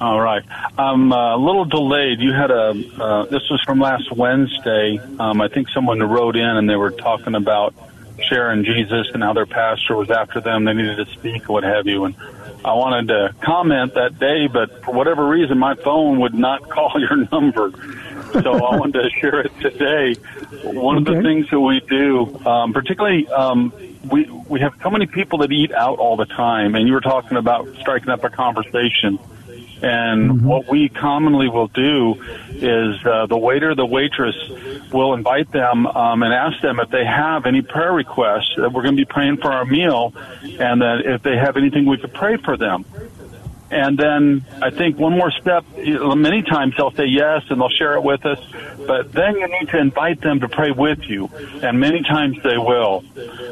[0.00, 0.44] All right.
[0.78, 2.20] I'm uh, a little delayed.
[2.20, 5.00] You had a, uh, this was from last Wednesday.
[5.18, 7.74] Um, I think someone wrote in and they were talking about
[8.28, 10.64] sharing Jesus and how their pastor was after them.
[10.64, 12.04] They needed to speak, what have you.
[12.04, 12.14] And
[12.64, 16.92] I wanted to comment that day, but for whatever reason, my phone would not call
[16.96, 17.72] your number.
[18.32, 20.16] So I wanted to share it today.
[20.62, 21.10] One Okay.
[21.10, 23.72] of the things that we do, um, particularly, um,
[24.10, 27.00] we we have so many people that eat out all the time, and you were
[27.00, 29.18] talking about striking up a conversation.
[29.80, 32.16] And what we commonly will do
[32.50, 34.34] is uh, the waiter, the waitress
[34.92, 38.52] will invite them um, and ask them if they have any prayer requests.
[38.56, 40.12] That we're going to be praying for our meal,
[40.42, 42.84] and that if they have anything, we could pray for them.
[43.70, 47.96] And then I think one more step, many times they'll say yes and they'll share
[47.96, 48.38] it with us,
[48.86, 51.30] but then you need to invite them to pray with you.
[51.62, 53.04] And many times they will.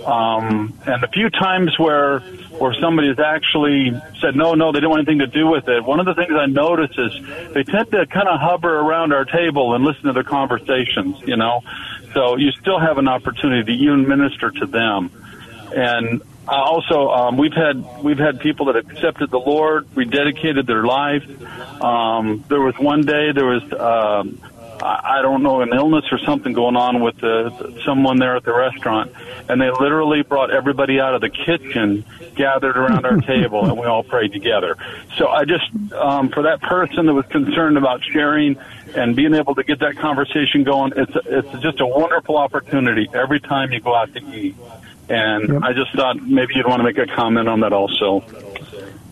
[0.07, 2.21] Um, and a few times where,
[2.59, 5.85] where somebody has actually said, no, no, they don't want anything to do with it.
[5.85, 9.27] One of the things I notice is they tend to kind of hover around our
[9.27, 11.63] table and listen to the conversations, you know?
[12.15, 15.11] So you still have an opportunity to even minister to them.
[15.75, 20.85] And uh, also, um, we've had we've had people that accepted the Lord, rededicated their
[20.85, 21.25] life.
[21.83, 24.41] Um, there was one day there was um,
[24.83, 28.45] I, I don't know an illness or something going on with the, someone there at
[28.45, 29.13] the restaurant,
[29.49, 32.05] and they literally brought everybody out of the kitchen,
[32.35, 34.77] gathered around our table, and we all prayed together.
[35.17, 38.57] So I just um, for that person that was concerned about sharing
[38.95, 43.41] and being able to get that conversation going, it's it's just a wonderful opportunity every
[43.41, 44.55] time you go out to eat.
[45.09, 45.63] And Yep.
[45.63, 48.25] I just thought maybe you'd want to make a comment on that also.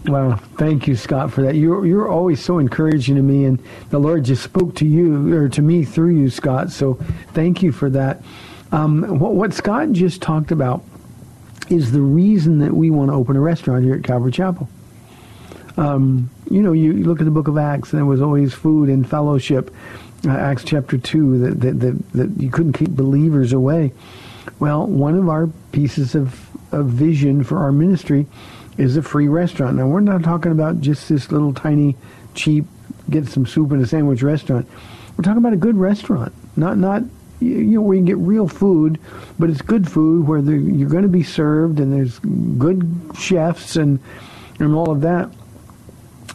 [0.07, 1.55] Well, thank you, Scott, for that.
[1.55, 5.49] You're you're always so encouraging to me, and the Lord just spoke to you or
[5.49, 6.71] to me through you, Scott.
[6.71, 6.95] So
[7.33, 8.23] thank you for that.
[8.71, 10.83] Um, what what Scott just talked about
[11.71, 14.69] is the reason that we want to open a restaurant here at Calvary Chapel.
[15.77, 18.53] Um, you know, you, you look at the Book of Acts, and there was always
[18.53, 19.75] food and fellowship.
[20.27, 23.93] Uh, Acts chapter two, that, that that that you couldn't keep believers away.
[24.59, 28.27] Well, one of our pieces of, of vision for our ministry
[28.79, 29.77] is a free restaurant.
[29.77, 31.97] Now, we're not talking about just this little tiny,
[32.35, 32.65] cheap,
[33.11, 34.69] get some soup and a sandwich restaurant.
[35.17, 37.03] We're talking about a good restaurant, not not
[37.41, 38.99] you know where you can get real food,
[39.39, 42.19] but it's good food where you're going to be served and there's
[42.59, 44.01] good chefs and
[44.59, 45.31] and all of that.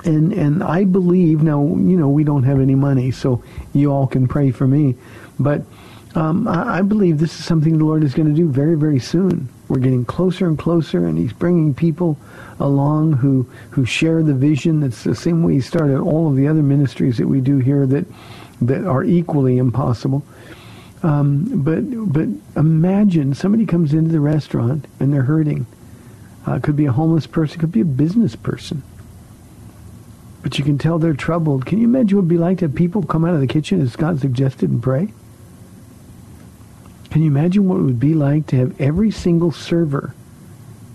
[0.05, 4.08] And and I believe now you know we don't have any money, so you all
[4.08, 4.95] can pray for me,
[5.38, 5.63] but
[6.15, 9.00] um, I, I believe this is something the Lord is going to do very very
[9.00, 9.50] soon.
[9.67, 12.17] We're getting closer and closer, and He's bringing people
[12.60, 14.80] along who who share the vision.
[14.80, 17.86] That's the same way He started all of the other ministries that we do here
[17.88, 18.06] that
[18.62, 20.24] that are equally impossible.
[21.04, 22.28] Um, but but
[22.60, 25.65] imagine somebody comes into the restaurant and they're hurting.
[26.45, 28.82] Uh, could be a homeless person, could be a business person.
[30.41, 31.65] But you can tell they're troubled.
[31.65, 33.82] Can you imagine what it'd be like to have people come out of the kitchen
[33.82, 35.13] as God suggested and pray?
[37.10, 40.13] Can you imagine what it would be like to have every single server,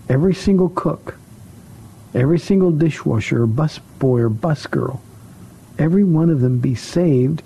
[0.07, 1.17] every single cook,
[2.13, 4.99] every single dishwasher or busboy or busgirl,
[5.77, 7.43] every one of them be saved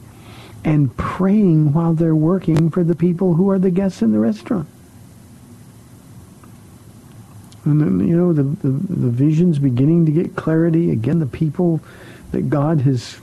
[0.63, 4.67] and praying while they're working for the people who are the guests in the restaurant?
[7.65, 10.91] And then, you know, the, the, the vision's beginning to get clarity.
[10.91, 11.81] Again, the people
[12.31, 13.19] that God has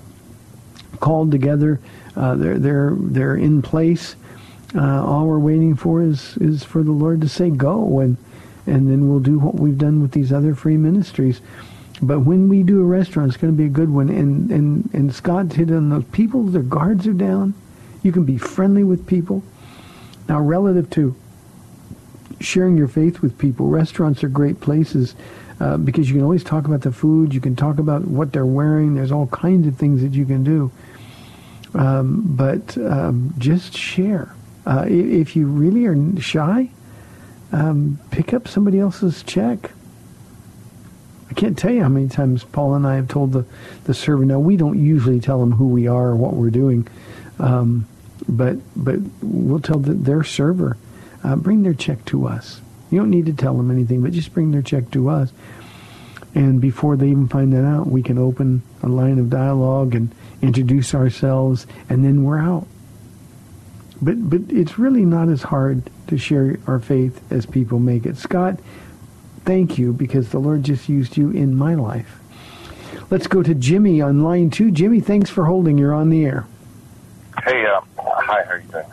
[1.01, 1.81] called together,
[2.17, 4.17] uh, they're, they're, they're in place.
[4.74, 8.16] Uh, all we're waiting for is, is for the Lord to say go, and,
[8.66, 11.40] and then we'll do what we've done with these other free ministries.
[12.02, 14.09] But when we do a restaurant, it's going to be a good one.
[14.09, 17.55] And, and, and Scott hit on those people, their guards are down.
[18.02, 19.42] You can be friendly with people.
[20.29, 21.16] Now, relative to
[22.40, 23.68] sharing your faith with people.
[23.68, 25.14] Restaurants are great places
[25.61, 27.33] uh, because you can always talk about the food.
[27.33, 28.94] You can talk about what they're wearing.
[28.94, 30.71] There's all kinds of things that you can do.
[31.75, 34.35] Um, but um, just share.
[34.67, 36.69] Uh, if you really are shy,
[37.52, 39.71] um, pick up somebody else's check.
[41.31, 43.44] I can't tell you how many times Paula and I have told the,
[43.85, 44.25] the server.
[44.25, 46.88] Now we don't usually tell them who we are or what we're doing,
[47.38, 47.87] um,
[48.29, 50.77] but but we'll tell the, their server,
[51.23, 52.60] uh, bring their check to us.
[52.90, 55.33] You don't need to tell them anything, but just bring their check to us.
[56.35, 60.14] And before they even find that out, we can open a line of dialogue and
[60.42, 62.67] introduce ourselves, and then we're out.
[64.03, 68.17] But but it's really not as hard to share our faith as people make it.
[68.17, 68.61] Scott,
[69.44, 72.21] thank you because the Lord just used you in my life.
[73.11, 74.71] Let's go to Jimmy on line two.
[74.71, 75.79] Jimmy, thanks for holding.
[75.79, 76.47] You're on the air.
[77.44, 78.87] Hey, uh, hi, how are you doing?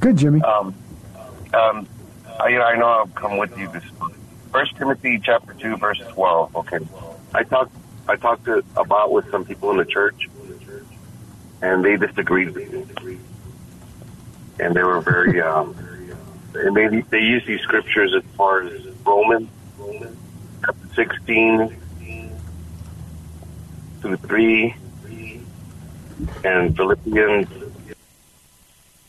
[0.00, 0.42] Good, Jimmy.
[0.42, 0.74] Um,
[1.54, 1.88] um,
[2.38, 3.84] I, you know, I know I've come with you this
[4.52, 6.54] First Timothy chapter two, verse twelve.
[6.54, 6.78] Okay,
[7.34, 7.74] I talked,
[8.08, 10.28] I talked to, about with some people in the church,
[11.62, 13.18] and they disagreed with me,
[14.58, 15.76] and they were very, um,
[16.54, 19.48] and they they use these scriptures as far as Romans,
[20.64, 21.76] chapter sixteen
[24.02, 24.74] to three,
[26.44, 27.48] and Philippians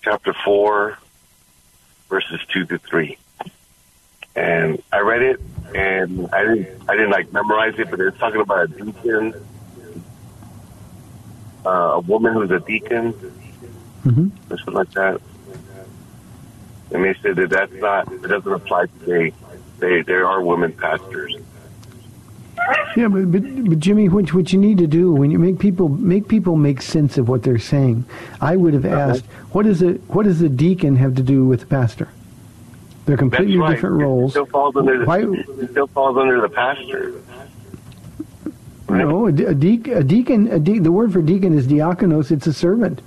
[0.08, 0.98] chapter 4,
[2.10, 3.18] verses 2 to 3.
[4.38, 5.42] And I read it,
[5.76, 9.34] and I didn't, I didn't like memorize it, but it's talking about a deacon,
[11.66, 13.12] uh, a woman who's a deacon,
[14.06, 14.54] mm-hmm.
[14.54, 15.22] or something like that.
[16.92, 19.34] And they said that that's not, it doesn't apply today.
[19.80, 21.36] They, there are women pastors.
[22.96, 25.90] Yeah, but, but, but Jimmy, what, what you need to do when you make people
[25.90, 28.06] make people make sense of what they're saying,
[28.42, 28.96] I would have uh-huh.
[28.96, 32.10] asked, what does a what does a deacon have to do with the pastor?
[33.06, 33.76] They're completely right.
[33.76, 34.32] different roles.
[34.32, 37.14] It still falls under the, Why- it still falls under the pastor.
[38.90, 42.32] No, a, de- a, deacon, a deacon, a de- the word for deacon is diakonos.
[42.32, 43.02] It's a servant.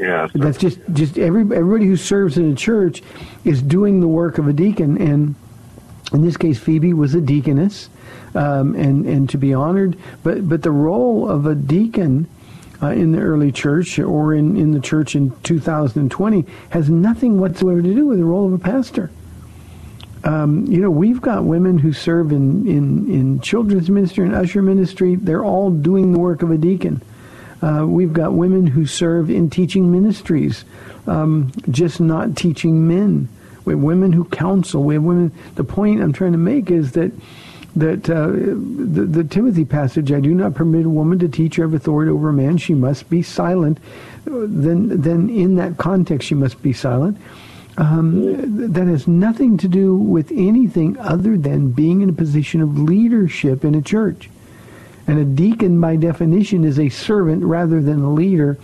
[0.00, 0.28] Yeah.
[0.34, 3.02] That's just just every everybody who serves in a church
[3.44, 5.34] is doing the work of a deacon, and
[6.12, 7.90] in this case, Phoebe was a deaconess,
[8.34, 9.98] um, and and to be honored.
[10.22, 12.28] But but the role of a deacon
[12.82, 17.82] uh, in the early church or in in the church in 2020 has nothing whatsoever
[17.82, 19.10] to do with the role of a pastor.
[20.24, 24.60] Um, you know, we've got women who serve in, in, in children's ministry and usher
[24.60, 25.14] ministry.
[25.14, 27.00] They're all doing the work of a deacon.
[27.62, 30.64] Uh, we've got women who serve in teaching ministries,
[31.06, 33.28] um, just not teaching men.
[33.64, 34.82] We have women who counsel.
[34.82, 35.32] We have women.
[35.56, 37.12] The point I'm trying to make is that
[37.76, 41.62] that uh, the, the Timothy passage, I do not permit a woman to teach or
[41.62, 42.58] have authority over a man.
[42.58, 43.78] She must be silent.
[44.24, 47.16] Then, then in that context, she must be silent.
[47.78, 52.78] Um, that has nothing to do with anything other than being in a position of
[52.78, 54.28] leadership in a church.
[55.10, 58.56] And a deacon, by definition, is a servant rather than a leader.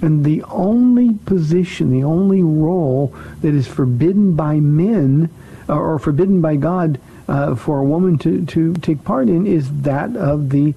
[0.00, 5.30] And the only position, the only role that is forbidden by men
[5.66, 9.68] or, or forbidden by God uh, for a woman to, to take part in is
[9.82, 10.74] that of the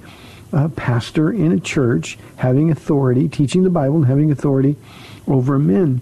[0.52, 4.76] uh, pastor in a church having authority, teaching the Bible and having authority
[5.28, 6.02] over men.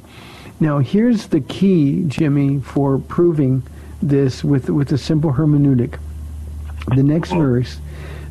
[0.62, 3.64] Now, here's the key, Jimmy, for proving
[4.01, 5.99] this with, with a simple hermeneutic.
[6.95, 7.78] The next verse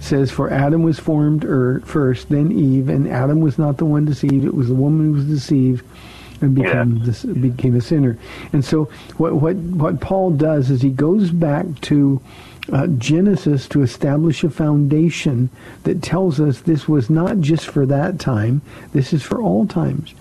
[0.00, 4.04] says, For Adam was formed er, first, then Eve, and Adam was not the one
[4.04, 5.84] deceived, it was the woman who was deceived
[6.40, 7.04] and became, Yeah.
[7.04, 8.18] this, became a sinner.
[8.52, 8.84] And so
[9.18, 12.20] what, what, what Paul does is he goes back to
[12.72, 15.50] uh, Genesis to establish a foundation
[15.84, 20.14] that tells us this was not just for that time, this is for all times.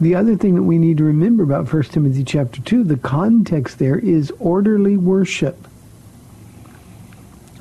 [0.00, 3.78] The other thing that we need to remember about 1 Timothy chapter 2, the context
[3.78, 5.66] there is orderly worship.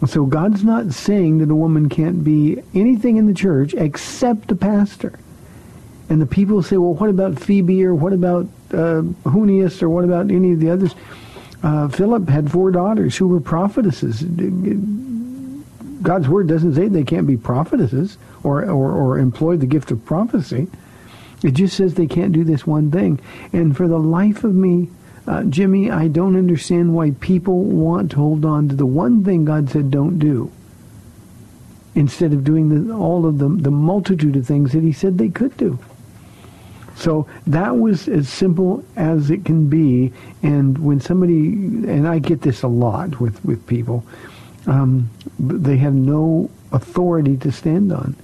[0.07, 4.55] So God's not saying that a woman can't be anything in the church except a
[4.55, 5.17] pastor.
[6.09, 10.03] And the people say, well, what about Phoebe or what about uh, Junias or what
[10.03, 10.93] about any of the others?
[11.63, 14.21] Uh, Philip had four daughters who were prophetesses.
[16.01, 20.05] God's word doesn't say they can't be prophetesses or, or, or employ the gift of
[20.05, 20.67] prophecy.
[21.43, 23.19] It just says they can't do this one thing.
[23.51, 24.89] And for the life of me,
[25.28, 29.45] uh, Jimmy, I don't understand why people want to hold on to the one thing
[29.45, 30.51] God said don't do
[31.95, 35.30] instead of doing the, all of the, the multitude of things that he said they
[35.30, 35.80] could do.
[36.95, 40.13] So that was as simple as it can be.
[40.43, 44.05] And when somebody, and I get this a lot with, with people,
[44.67, 45.09] um,
[45.39, 48.15] they have no authority to stand on.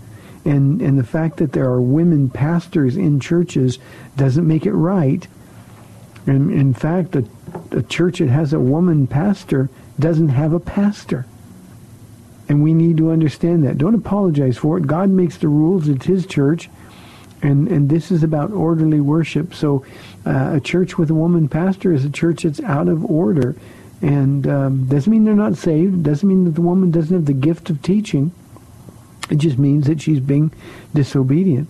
[0.45, 3.77] And, and the fact that there are women pastors in churches
[4.15, 5.27] doesn't make it right.
[6.27, 7.25] And in fact, a,
[7.83, 9.69] church that has a woman pastor
[9.99, 11.25] doesn't have a pastor.
[12.47, 13.77] And we need to understand that.
[13.77, 14.85] Don't apologize for it.
[14.85, 15.87] God makes the rules.
[15.87, 16.69] It's his church.
[17.41, 19.53] And, and this is about orderly worship.
[19.53, 19.83] So
[20.25, 23.55] uh, a church with a woman pastor is a church that's out of order.
[24.01, 26.03] And um, doesn't mean they're not saved.
[26.03, 28.31] Doesn't mean that the woman doesn't have the gift of teaching.
[29.29, 30.51] It just means that she's being
[30.93, 31.69] disobedient.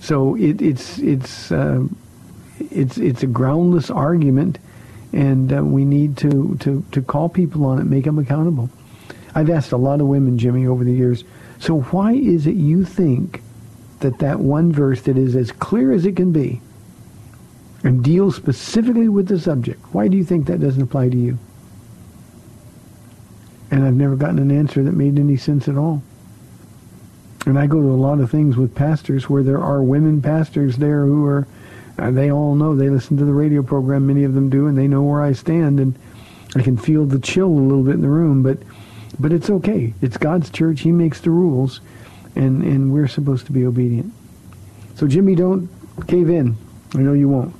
[0.00, 1.84] So it, it's it's uh,
[2.70, 4.58] it's it's a groundless argument,
[5.12, 8.70] and uh, we need to, to, to call people on it, make them accountable.
[9.34, 11.24] I've asked a lot of women, Jimmy, over the years.
[11.58, 13.42] So why is it you think
[14.00, 16.60] that that one verse that is as clear as it can be
[17.84, 19.80] and deals specifically with the subject?
[19.92, 21.38] Why do you think that doesn't apply to you?
[23.70, 26.02] And I've never gotten an answer that made any sense at all.
[27.46, 30.76] And I go to a lot of things with pastors where there are women pastors
[30.76, 31.46] there who are,
[31.96, 34.88] they all know, they listen to the radio program, many of them do, and they
[34.88, 35.98] know where I stand, and
[36.54, 38.58] I can feel the chill a little bit in the room, but,
[39.18, 39.94] but it's okay.
[40.02, 40.80] It's God's church.
[40.80, 41.80] He makes the rules,
[42.34, 44.12] and, and we're supposed to be obedient.
[44.94, 45.68] So Jimmy, don't
[46.06, 46.56] cave in.
[46.94, 47.54] I know you won't.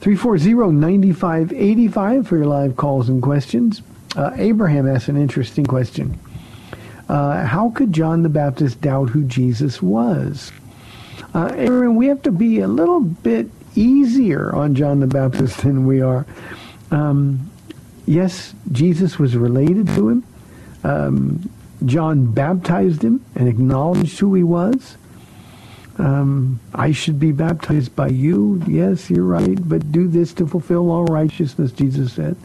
[0.00, 3.82] 340-9585 for your live calls and questions.
[4.16, 6.18] Uh, Abraham asked an interesting question.
[7.08, 10.52] Uh, how could John the Baptist doubt who Jesus was?
[11.34, 15.86] Uh, Aaron, we have to be a little bit easier on John the Baptist than
[15.86, 16.26] we are.
[16.90, 17.50] Um,
[18.06, 20.24] yes, Jesus was related to him.
[20.84, 21.50] Um,
[21.84, 24.96] John baptized him and acknowledged who he was.
[25.98, 28.62] Um, I should be baptized by you.
[28.66, 32.36] Yes, you're right, but do this to fulfill all righteousness, Jesus said.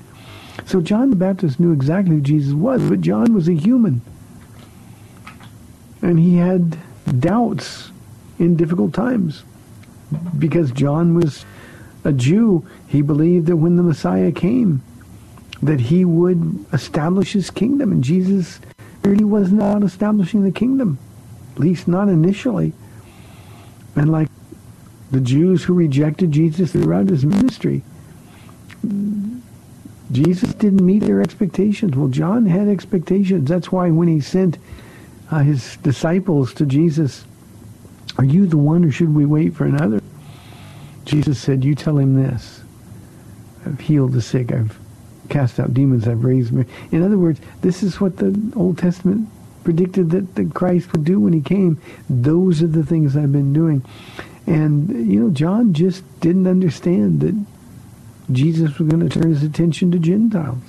[0.65, 4.01] So John the Baptist knew exactly who Jesus was, but John was a human.
[6.01, 6.77] And he had
[7.19, 7.91] doubts
[8.39, 9.43] in difficult times.
[10.37, 11.45] Because John was
[12.03, 14.81] a Jew, he believed that when the Messiah came,
[15.61, 17.91] that he would establish his kingdom.
[17.91, 18.59] And Jesus
[19.03, 20.97] really was not establishing the kingdom,
[21.53, 22.73] at least not initially.
[23.95, 24.29] And like
[25.11, 27.83] the Jews who rejected Jesus throughout his ministry,
[30.11, 31.95] Jesus didn't meet their expectations.
[31.95, 33.47] Well, John had expectations.
[33.47, 34.57] That's why when he sent
[35.31, 37.25] uh, his disciples to Jesus,
[38.17, 40.01] are you the one or should we wait for another?
[41.05, 42.61] Jesus said, you tell him this.
[43.65, 44.51] I've healed the sick.
[44.51, 44.77] I've
[45.29, 46.07] cast out demons.
[46.07, 46.65] I've raised me.
[46.91, 49.27] In other words, this is what the Old Testament
[49.63, 51.81] predicted that, that Christ would do when he came.
[52.09, 53.83] Those are the things I've been doing.
[54.45, 57.45] And, you know, John just didn't understand that
[58.31, 60.61] Jesus was going to turn his attention to Gentiles.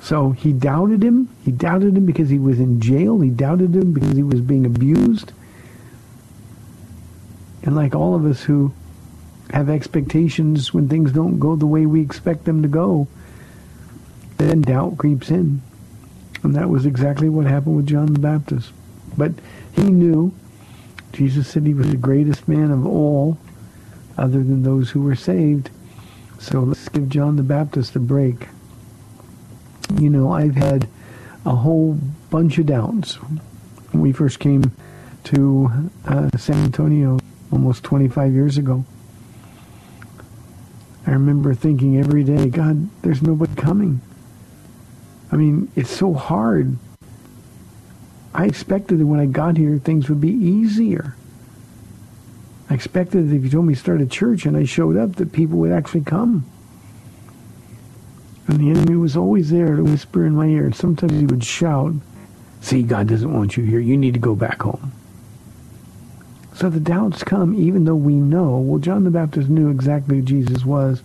[0.00, 1.28] So he doubted him.
[1.44, 3.20] He doubted him because he was in jail.
[3.20, 5.32] He doubted him because he was being abused.
[7.62, 8.72] And like all of us who
[9.50, 13.08] have expectations when things don't go the way we expect them to go,
[14.36, 15.62] then doubt creeps in.
[16.42, 18.72] And that was exactly what happened with John the Baptist.
[19.16, 19.32] But
[19.72, 20.32] he knew,
[21.12, 23.38] Jesus said he was the greatest man of all,
[24.16, 25.70] other than those who were saved.
[26.38, 28.46] So let's give John the Baptist a break.
[29.98, 30.88] You know, I've had
[31.44, 31.98] a whole
[32.30, 33.14] bunch of doubts.
[33.14, 34.70] When we first came
[35.24, 37.18] to uh, San Antonio
[37.50, 38.84] almost 25 years ago,
[41.06, 44.00] I remember thinking every day, God, there's nobody coming.
[45.32, 46.76] I mean, it's so hard.
[48.34, 51.16] I expected that when I got here, things would be easier.
[52.70, 55.16] I expected that if you told me to start a church and I showed up,
[55.16, 56.44] that people would actually come.
[58.46, 60.66] And the enemy was always there to whisper in my ear.
[60.66, 61.94] And sometimes he would shout,
[62.60, 63.80] see, God doesn't want you here.
[63.80, 64.92] You need to go back home.
[66.58, 68.58] So the doubts come even though we know.
[68.58, 71.04] Well, John the Baptist knew exactly who Jesus was.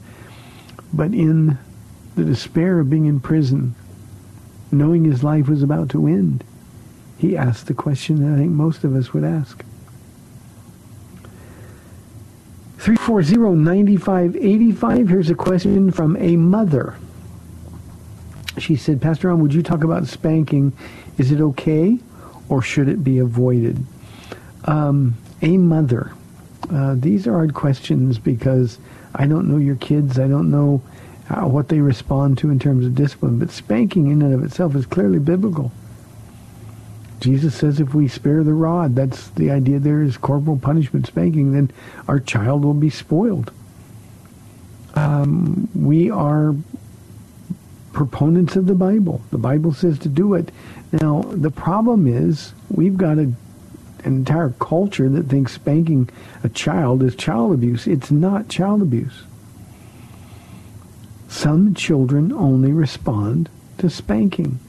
[0.91, 1.59] But in
[2.15, 3.75] the despair of being in prison,
[4.71, 6.43] knowing his life was about to end,
[7.19, 9.63] he asked the question that I think most of us would ask.
[12.79, 15.07] 340-9585.
[15.07, 16.95] Here's a question from a mother.
[18.57, 20.73] She said, Pastor Ron, would you talk about spanking?
[21.19, 21.99] Is it okay
[22.49, 23.85] or should it be avoided?
[24.65, 26.13] Um, a mother.
[26.71, 28.79] Uh, these are hard questions because
[29.13, 30.17] I don't know your kids.
[30.17, 30.81] I don't know
[31.27, 33.37] how, what they respond to in terms of discipline.
[33.37, 35.71] But spanking in and of itself is clearly biblical.
[37.19, 41.53] Jesus says if we spare the rod, that's the idea there is corporal punishment, spanking,
[41.53, 41.71] then
[42.07, 43.51] our child will be spoiled.
[44.95, 46.55] Um, we are
[47.93, 49.21] proponents of the Bible.
[49.31, 50.51] The Bible says to do it.
[50.91, 53.31] Now, the problem is we've got a,
[54.05, 56.09] an entire culture that thinks spanking
[56.43, 57.87] a child is child abuse.
[57.87, 59.23] It's not child abuse.
[61.27, 63.49] Some children only respond
[63.79, 64.59] to spanking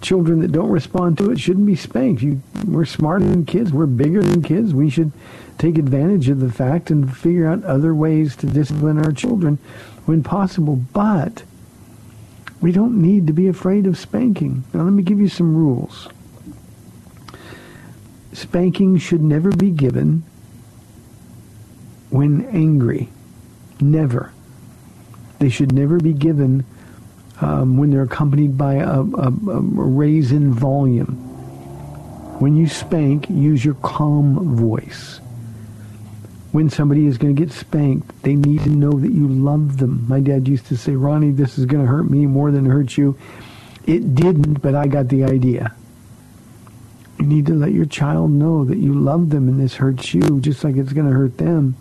[0.00, 2.22] children that don't respond to it shouldn't be spanked.
[2.22, 3.72] You, we're smarter than kids.
[3.72, 4.74] We're bigger than kids.
[4.74, 5.12] We should
[5.58, 9.58] take advantage of the fact and figure out other ways to discipline our children
[10.06, 10.76] when possible.
[10.76, 11.42] But
[12.60, 14.64] we don't need to be afraid of spanking.
[14.72, 16.08] Now let me give you some rules.
[18.32, 20.22] Spanking should never be given
[22.10, 23.08] when angry.
[23.80, 24.32] Never.
[25.38, 26.64] They should never be given
[27.40, 31.16] um, when they're accompanied by a, a, a raise in volume.
[32.40, 35.20] When you spank, use your calm voice.
[36.52, 40.04] when somebody is going to get spanked, they need to know that you love them.
[40.08, 42.70] My dad used to say, Ronnie, this is going to hurt me more than it
[42.70, 43.16] hurts you.
[43.86, 45.74] It didn't, but I got the idea.
[47.20, 50.40] You need to let your child know that you love them and this hurts you
[50.40, 51.76] just like it's going to hurt them.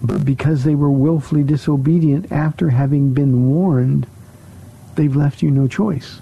[0.00, 4.06] But because they were willfully disobedient after having been warned,
[4.94, 6.20] they've left you no choice.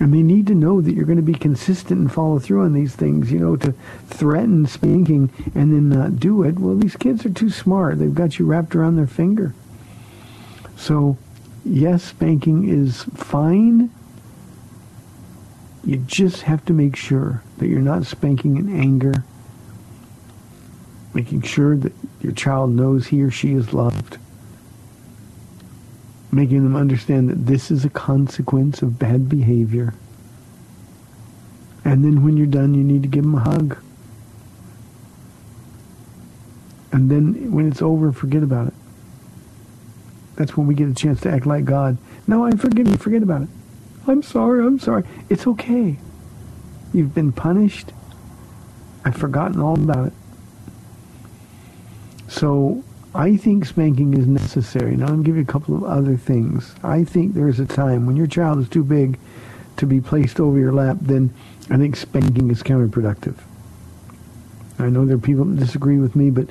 [0.00, 2.72] And they need to know that you're going to be consistent and follow through on
[2.72, 3.30] these things.
[3.30, 3.74] You know, to
[4.06, 7.98] threaten spanking and then not do it, well, these kids are too smart.
[7.98, 9.52] They've got you wrapped around their finger.
[10.76, 11.18] So,
[11.66, 13.90] yes, spanking is fine.
[15.88, 19.24] You just have to make sure that you're not spanking in anger,
[21.14, 24.18] making sure that your child knows he or she is loved
[26.30, 29.94] making them understand that this is a consequence of bad behavior.
[31.84, 33.78] And then when you're done, you need to give them a hug.
[36.92, 38.74] And then when it's over, forget about it.
[40.36, 41.96] That's when we get a chance to act like God.
[42.26, 42.96] No, I forgive you.
[42.96, 43.48] Forget about it.
[44.08, 44.64] I'm sorry.
[44.66, 45.04] I'm sorry.
[45.28, 45.98] It's okay.
[46.92, 47.92] You've been punished.
[49.04, 50.12] I've forgotten all about it.
[52.28, 52.82] So
[53.14, 54.96] I think spanking is necessary.
[54.96, 56.74] Now, I'm give you a couple of other things.
[56.82, 59.18] I think there's a time when your child is too big
[59.78, 61.32] to be placed over your lap, then
[61.70, 63.36] I think spanking is counterproductive.
[64.78, 66.48] I know there are people that disagree with me, but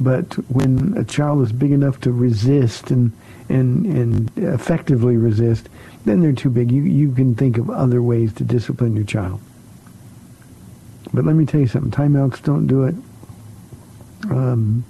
[0.00, 3.12] but when a child is big enough to resist and
[3.48, 5.68] and and effectively resist,
[6.04, 6.70] then they're too big.
[6.70, 9.40] You you can think of other ways to discipline your child.
[11.14, 12.94] But let me tell you something: timeouts don't do it.
[14.30, 14.84] Um,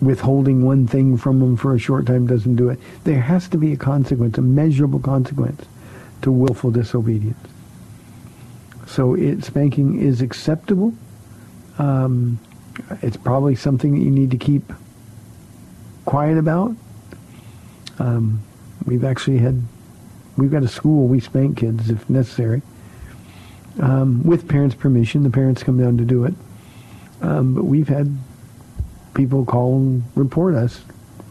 [0.00, 2.78] withholding one thing from them for a short time doesn't do it.
[3.04, 5.64] There has to be a consequence, a measurable consequence
[6.22, 7.38] to willful disobedience.
[8.86, 10.94] So it, spanking is acceptable.
[11.78, 12.38] Um,
[13.02, 14.72] it's probably something that you need to keep
[16.04, 16.74] quiet about.
[17.98, 18.42] Um,
[18.84, 19.62] we've actually had,
[20.36, 22.62] we've got a school, we spank kids if necessary.
[23.80, 26.34] Um, with parents' permission, the parents come down to do it.
[27.22, 28.16] Um, but we've had
[29.14, 30.82] people call and report us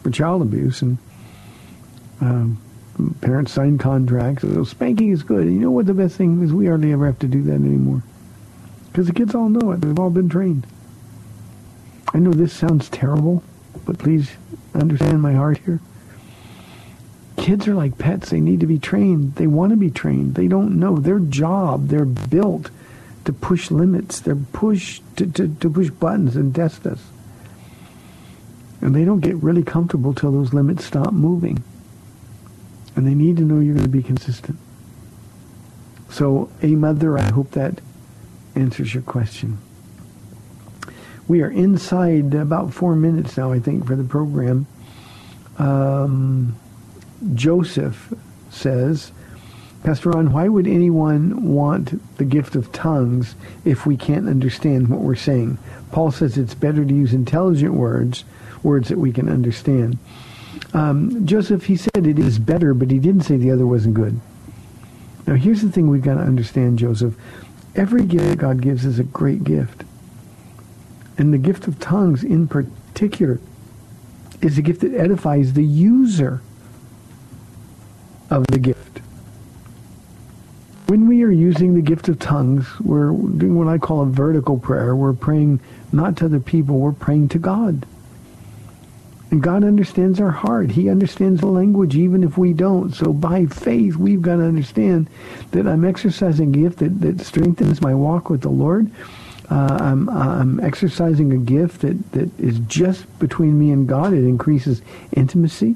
[0.03, 0.97] for child abuse, and
[2.21, 2.61] um,
[3.21, 4.43] parents sign contracts.
[4.43, 5.47] So spanking is good.
[5.47, 6.53] And you know what the best thing is?
[6.53, 8.03] We hardly ever have to do that anymore
[8.91, 9.81] because the kids all know it.
[9.81, 10.65] They've all been trained.
[12.13, 13.43] I know this sounds terrible,
[13.85, 14.31] but please
[14.73, 15.79] understand my heart here.
[17.37, 18.29] Kids are like pets.
[18.29, 19.35] They need to be trained.
[19.35, 20.35] They want to be trained.
[20.35, 20.97] They don't know.
[20.97, 22.69] Their job, they're built
[23.25, 24.19] to push limits.
[24.19, 26.99] They're pushed to, to, to push buttons and test us.
[28.81, 31.63] And they don't get really comfortable till those limits stop moving.
[32.95, 34.57] And they need to know you're going to be consistent.
[36.09, 37.81] So, a mother, I hope that
[38.55, 39.59] answers your question.
[41.29, 44.65] We are inside about four minutes now, I think, for the program.
[45.59, 46.55] Um,
[47.35, 48.11] Joseph
[48.49, 49.11] says,
[49.83, 55.01] Pastor Ron, why would anyone want the gift of tongues if we can't understand what
[55.01, 55.59] we're saying?
[55.91, 58.25] Paul says it's better to use intelligent words
[58.63, 59.99] words that we can understand.
[60.73, 64.19] Um, Joseph, he said it is better, but he didn't say the other wasn't good.
[65.27, 67.13] Now, here's the thing we've got to understand, Joseph.
[67.75, 69.83] Every gift God gives is a great gift.
[71.19, 73.41] And the gift of tongues in particular
[74.41, 76.41] is a gift that edifies the user
[78.29, 78.99] of the gift.
[80.87, 84.57] When we are using the gift of tongues, we're doing what I call a vertical
[84.57, 84.95] prayer.
[84.95, 85.59] We're praying
[85.91, 87.85] not to other people, we're praying to God.
[89.29, 90.71] And God understands our heart.
[90.71, 92.95] He understands the language even if we don't.
[92.95, 95.09] So by faith, we've got to understand
[95.51, 98.89] that I'm exercising a gift that, that strengthens my walk with the Lord.
[99.49, 104.13] Uh, I'm, I'm exercising a gift that, that is just between me and God.
[104.13, 104.81] It increases
[105.11, 105.75] intimacy.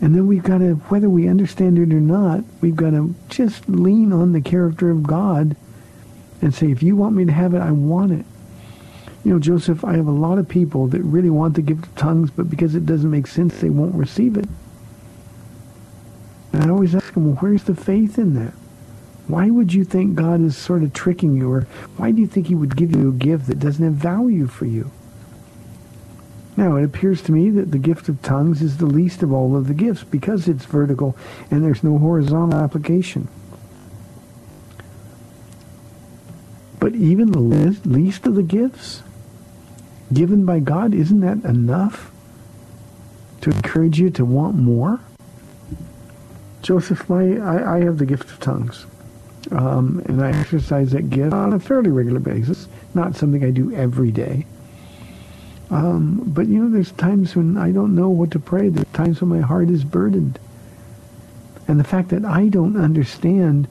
[0.00, 3.68] And then we've got to, whether we understand it or not, we've got to just
[3.68, 5.56] lean on the character of God
[6.40, 8.24] and say, if you want me to have it, I want it.
[9.24, 11.94] You know, Joseph, I have a lot of people that really want the gift of
[11.96, 14.48] tongues, but because it doesn't make sense, they won't receive it.
[16.52, 18.54] And I always ask them, well, where's the faith in that?
[19.28, 21.52] Why would you think God is sort of tricking you?
[21.52, 21.66] Or
[21.98, 24.64] why do you think he would give you a gift that doesn't have value for
[24.64, 24.90] you?
[26.56, 29.54] Now, it appears to me that the gift of tongues is the least of all
[29.54, 31.16] of the gifts because it's vertical
[31.50, 33.28] and there's no horizontal application.
[36.80, 39.02] But even the least of the gifts
[40.12, 42.10] given by God, isn't that enough
[43.42, 45.00] to encourage you to want more?
[46.62, 48.86] Joseph, my, I, I have the gift of tongues.
[49.50, 53.74] Um, and I exercise that gift on a fairly regular basis, not something I do
[53.74, 54.44] every day.
[55.70, 58.68] Um, but you know, there's times when I don't know what to pray.
[58.68, 60.38] There's times when my heart is burdened.
[61.66, 63.68] And the fact that I don't understand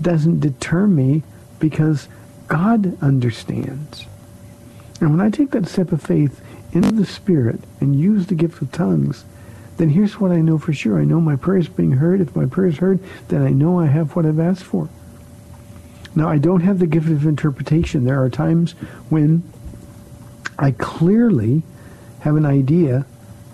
[0.00, 1.22] doesn't deter me
[1.58, 2.08] because
[2.48, 4.06] God understands.
[5.00, 6.40] And when I take that step of faith
[6.72, 9.24] into the Spirit and use the gift of tongues,
[9.76, 11.00] then here's what I know for sure.
[11.00, 12.20] I know my prayer is being heard.
[12.20, 14.88] If my prayer is heard, then I know I have what I've asked for.
[16.14, 18.04] Now, I don't have the gift of interpretation.
[18.04, 18.72] There are times
[19.08, 19.42] when
[20.58, 21.62] I clearly
[22.20, 23.06] have an idea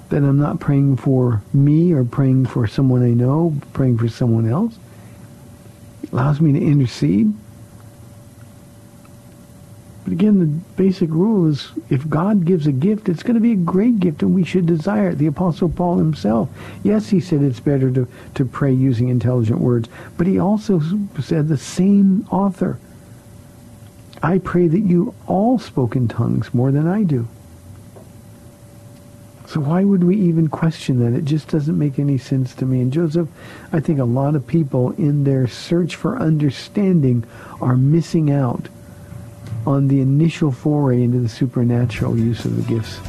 [0.09, 4.49] that I'm not praying for me or praying for someone I know, praying for someone
[4.49, 4.79] else.
[6.03, 7.33] It allows me to intercede.
[10.07, 10.47] But again, the
[10.77, 14.23] basic rule is if God gives a gift, it's going to be a great gift
[14.23, 15.19] and we should desire it.
[15.19, 16.49] The Apostle Paul himself,
[16.85, 20.81] yes, he said it's better to, to pray using intelligent words, but he also
[21.21, 22.79] said the same author
[24.23, 27.27] I pray that you all spoke in tongues more than I do.
[29.47, 31.19] So why would we even question that?
[31.19, 32.81] It just doesn't make any sense to me.
[32.81, 33.29] And Joseph,
[33.73, 37.25] I think a lot of people in their search for understanding
[37.61, 38.69] are missing out
[39.67, 43.01] on the initial foray into the supernatural use of the gifts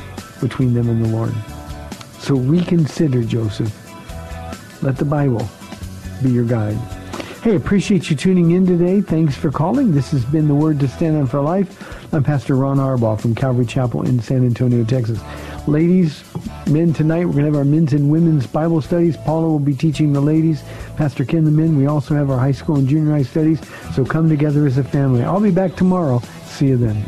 [0.41, 1.33] between them and the Lord.
[2.19, 3.73] So reconsider, Joseph.
[4.83, 5.47] Let the Bible
[6.21, 6.77] be your guide.
[7.43, 9.01] Hey, appreciate you tuning in today.
[9.01, 9.93] Thanks for calling.
[9.93, 12.13] This has been the Word to Stand on for Life.
[12.13, 15.19] I'm Pastor Ron Arbaugh from Calvary Chapel in San Antonio, Texas.
[15.67, 16.23] Ladies,
[16.67, 19.17] men, tonight we're going to have our men's and women's Bible studies.
[19.17, 20.63] Paula will be teaching the ladies.
[20.97, 21.77] Pastor Ken the men.
[21.77, 23.61] We also have our high school and junior high studies.
[23.93, 25.23] So come together as a family.
[25.23, 26.21] I'll be back tomorrow.
[26.45, 27.05] See you then.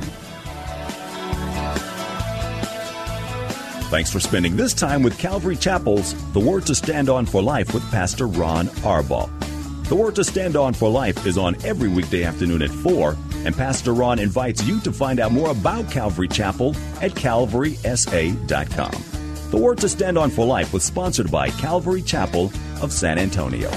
[3.90, 7.74] Thanks for spending this time with Calvary Chapel's The Word to Stand On for Life
[7.74, 9.28] with Pastor Ron Arbaugh.
[9.90, 13.56] The Word to Stand On for Life is on every weekday afternoon at 4, and
[13.56, 19.04] Pastor Ron invites you to find out more about Calvary Chapel at calvarysa.com.
[19.50, 22.52] The Word to Stand On for Life was sponsored by Calvary Chapel
[22.82, 23.70] of San Antonio.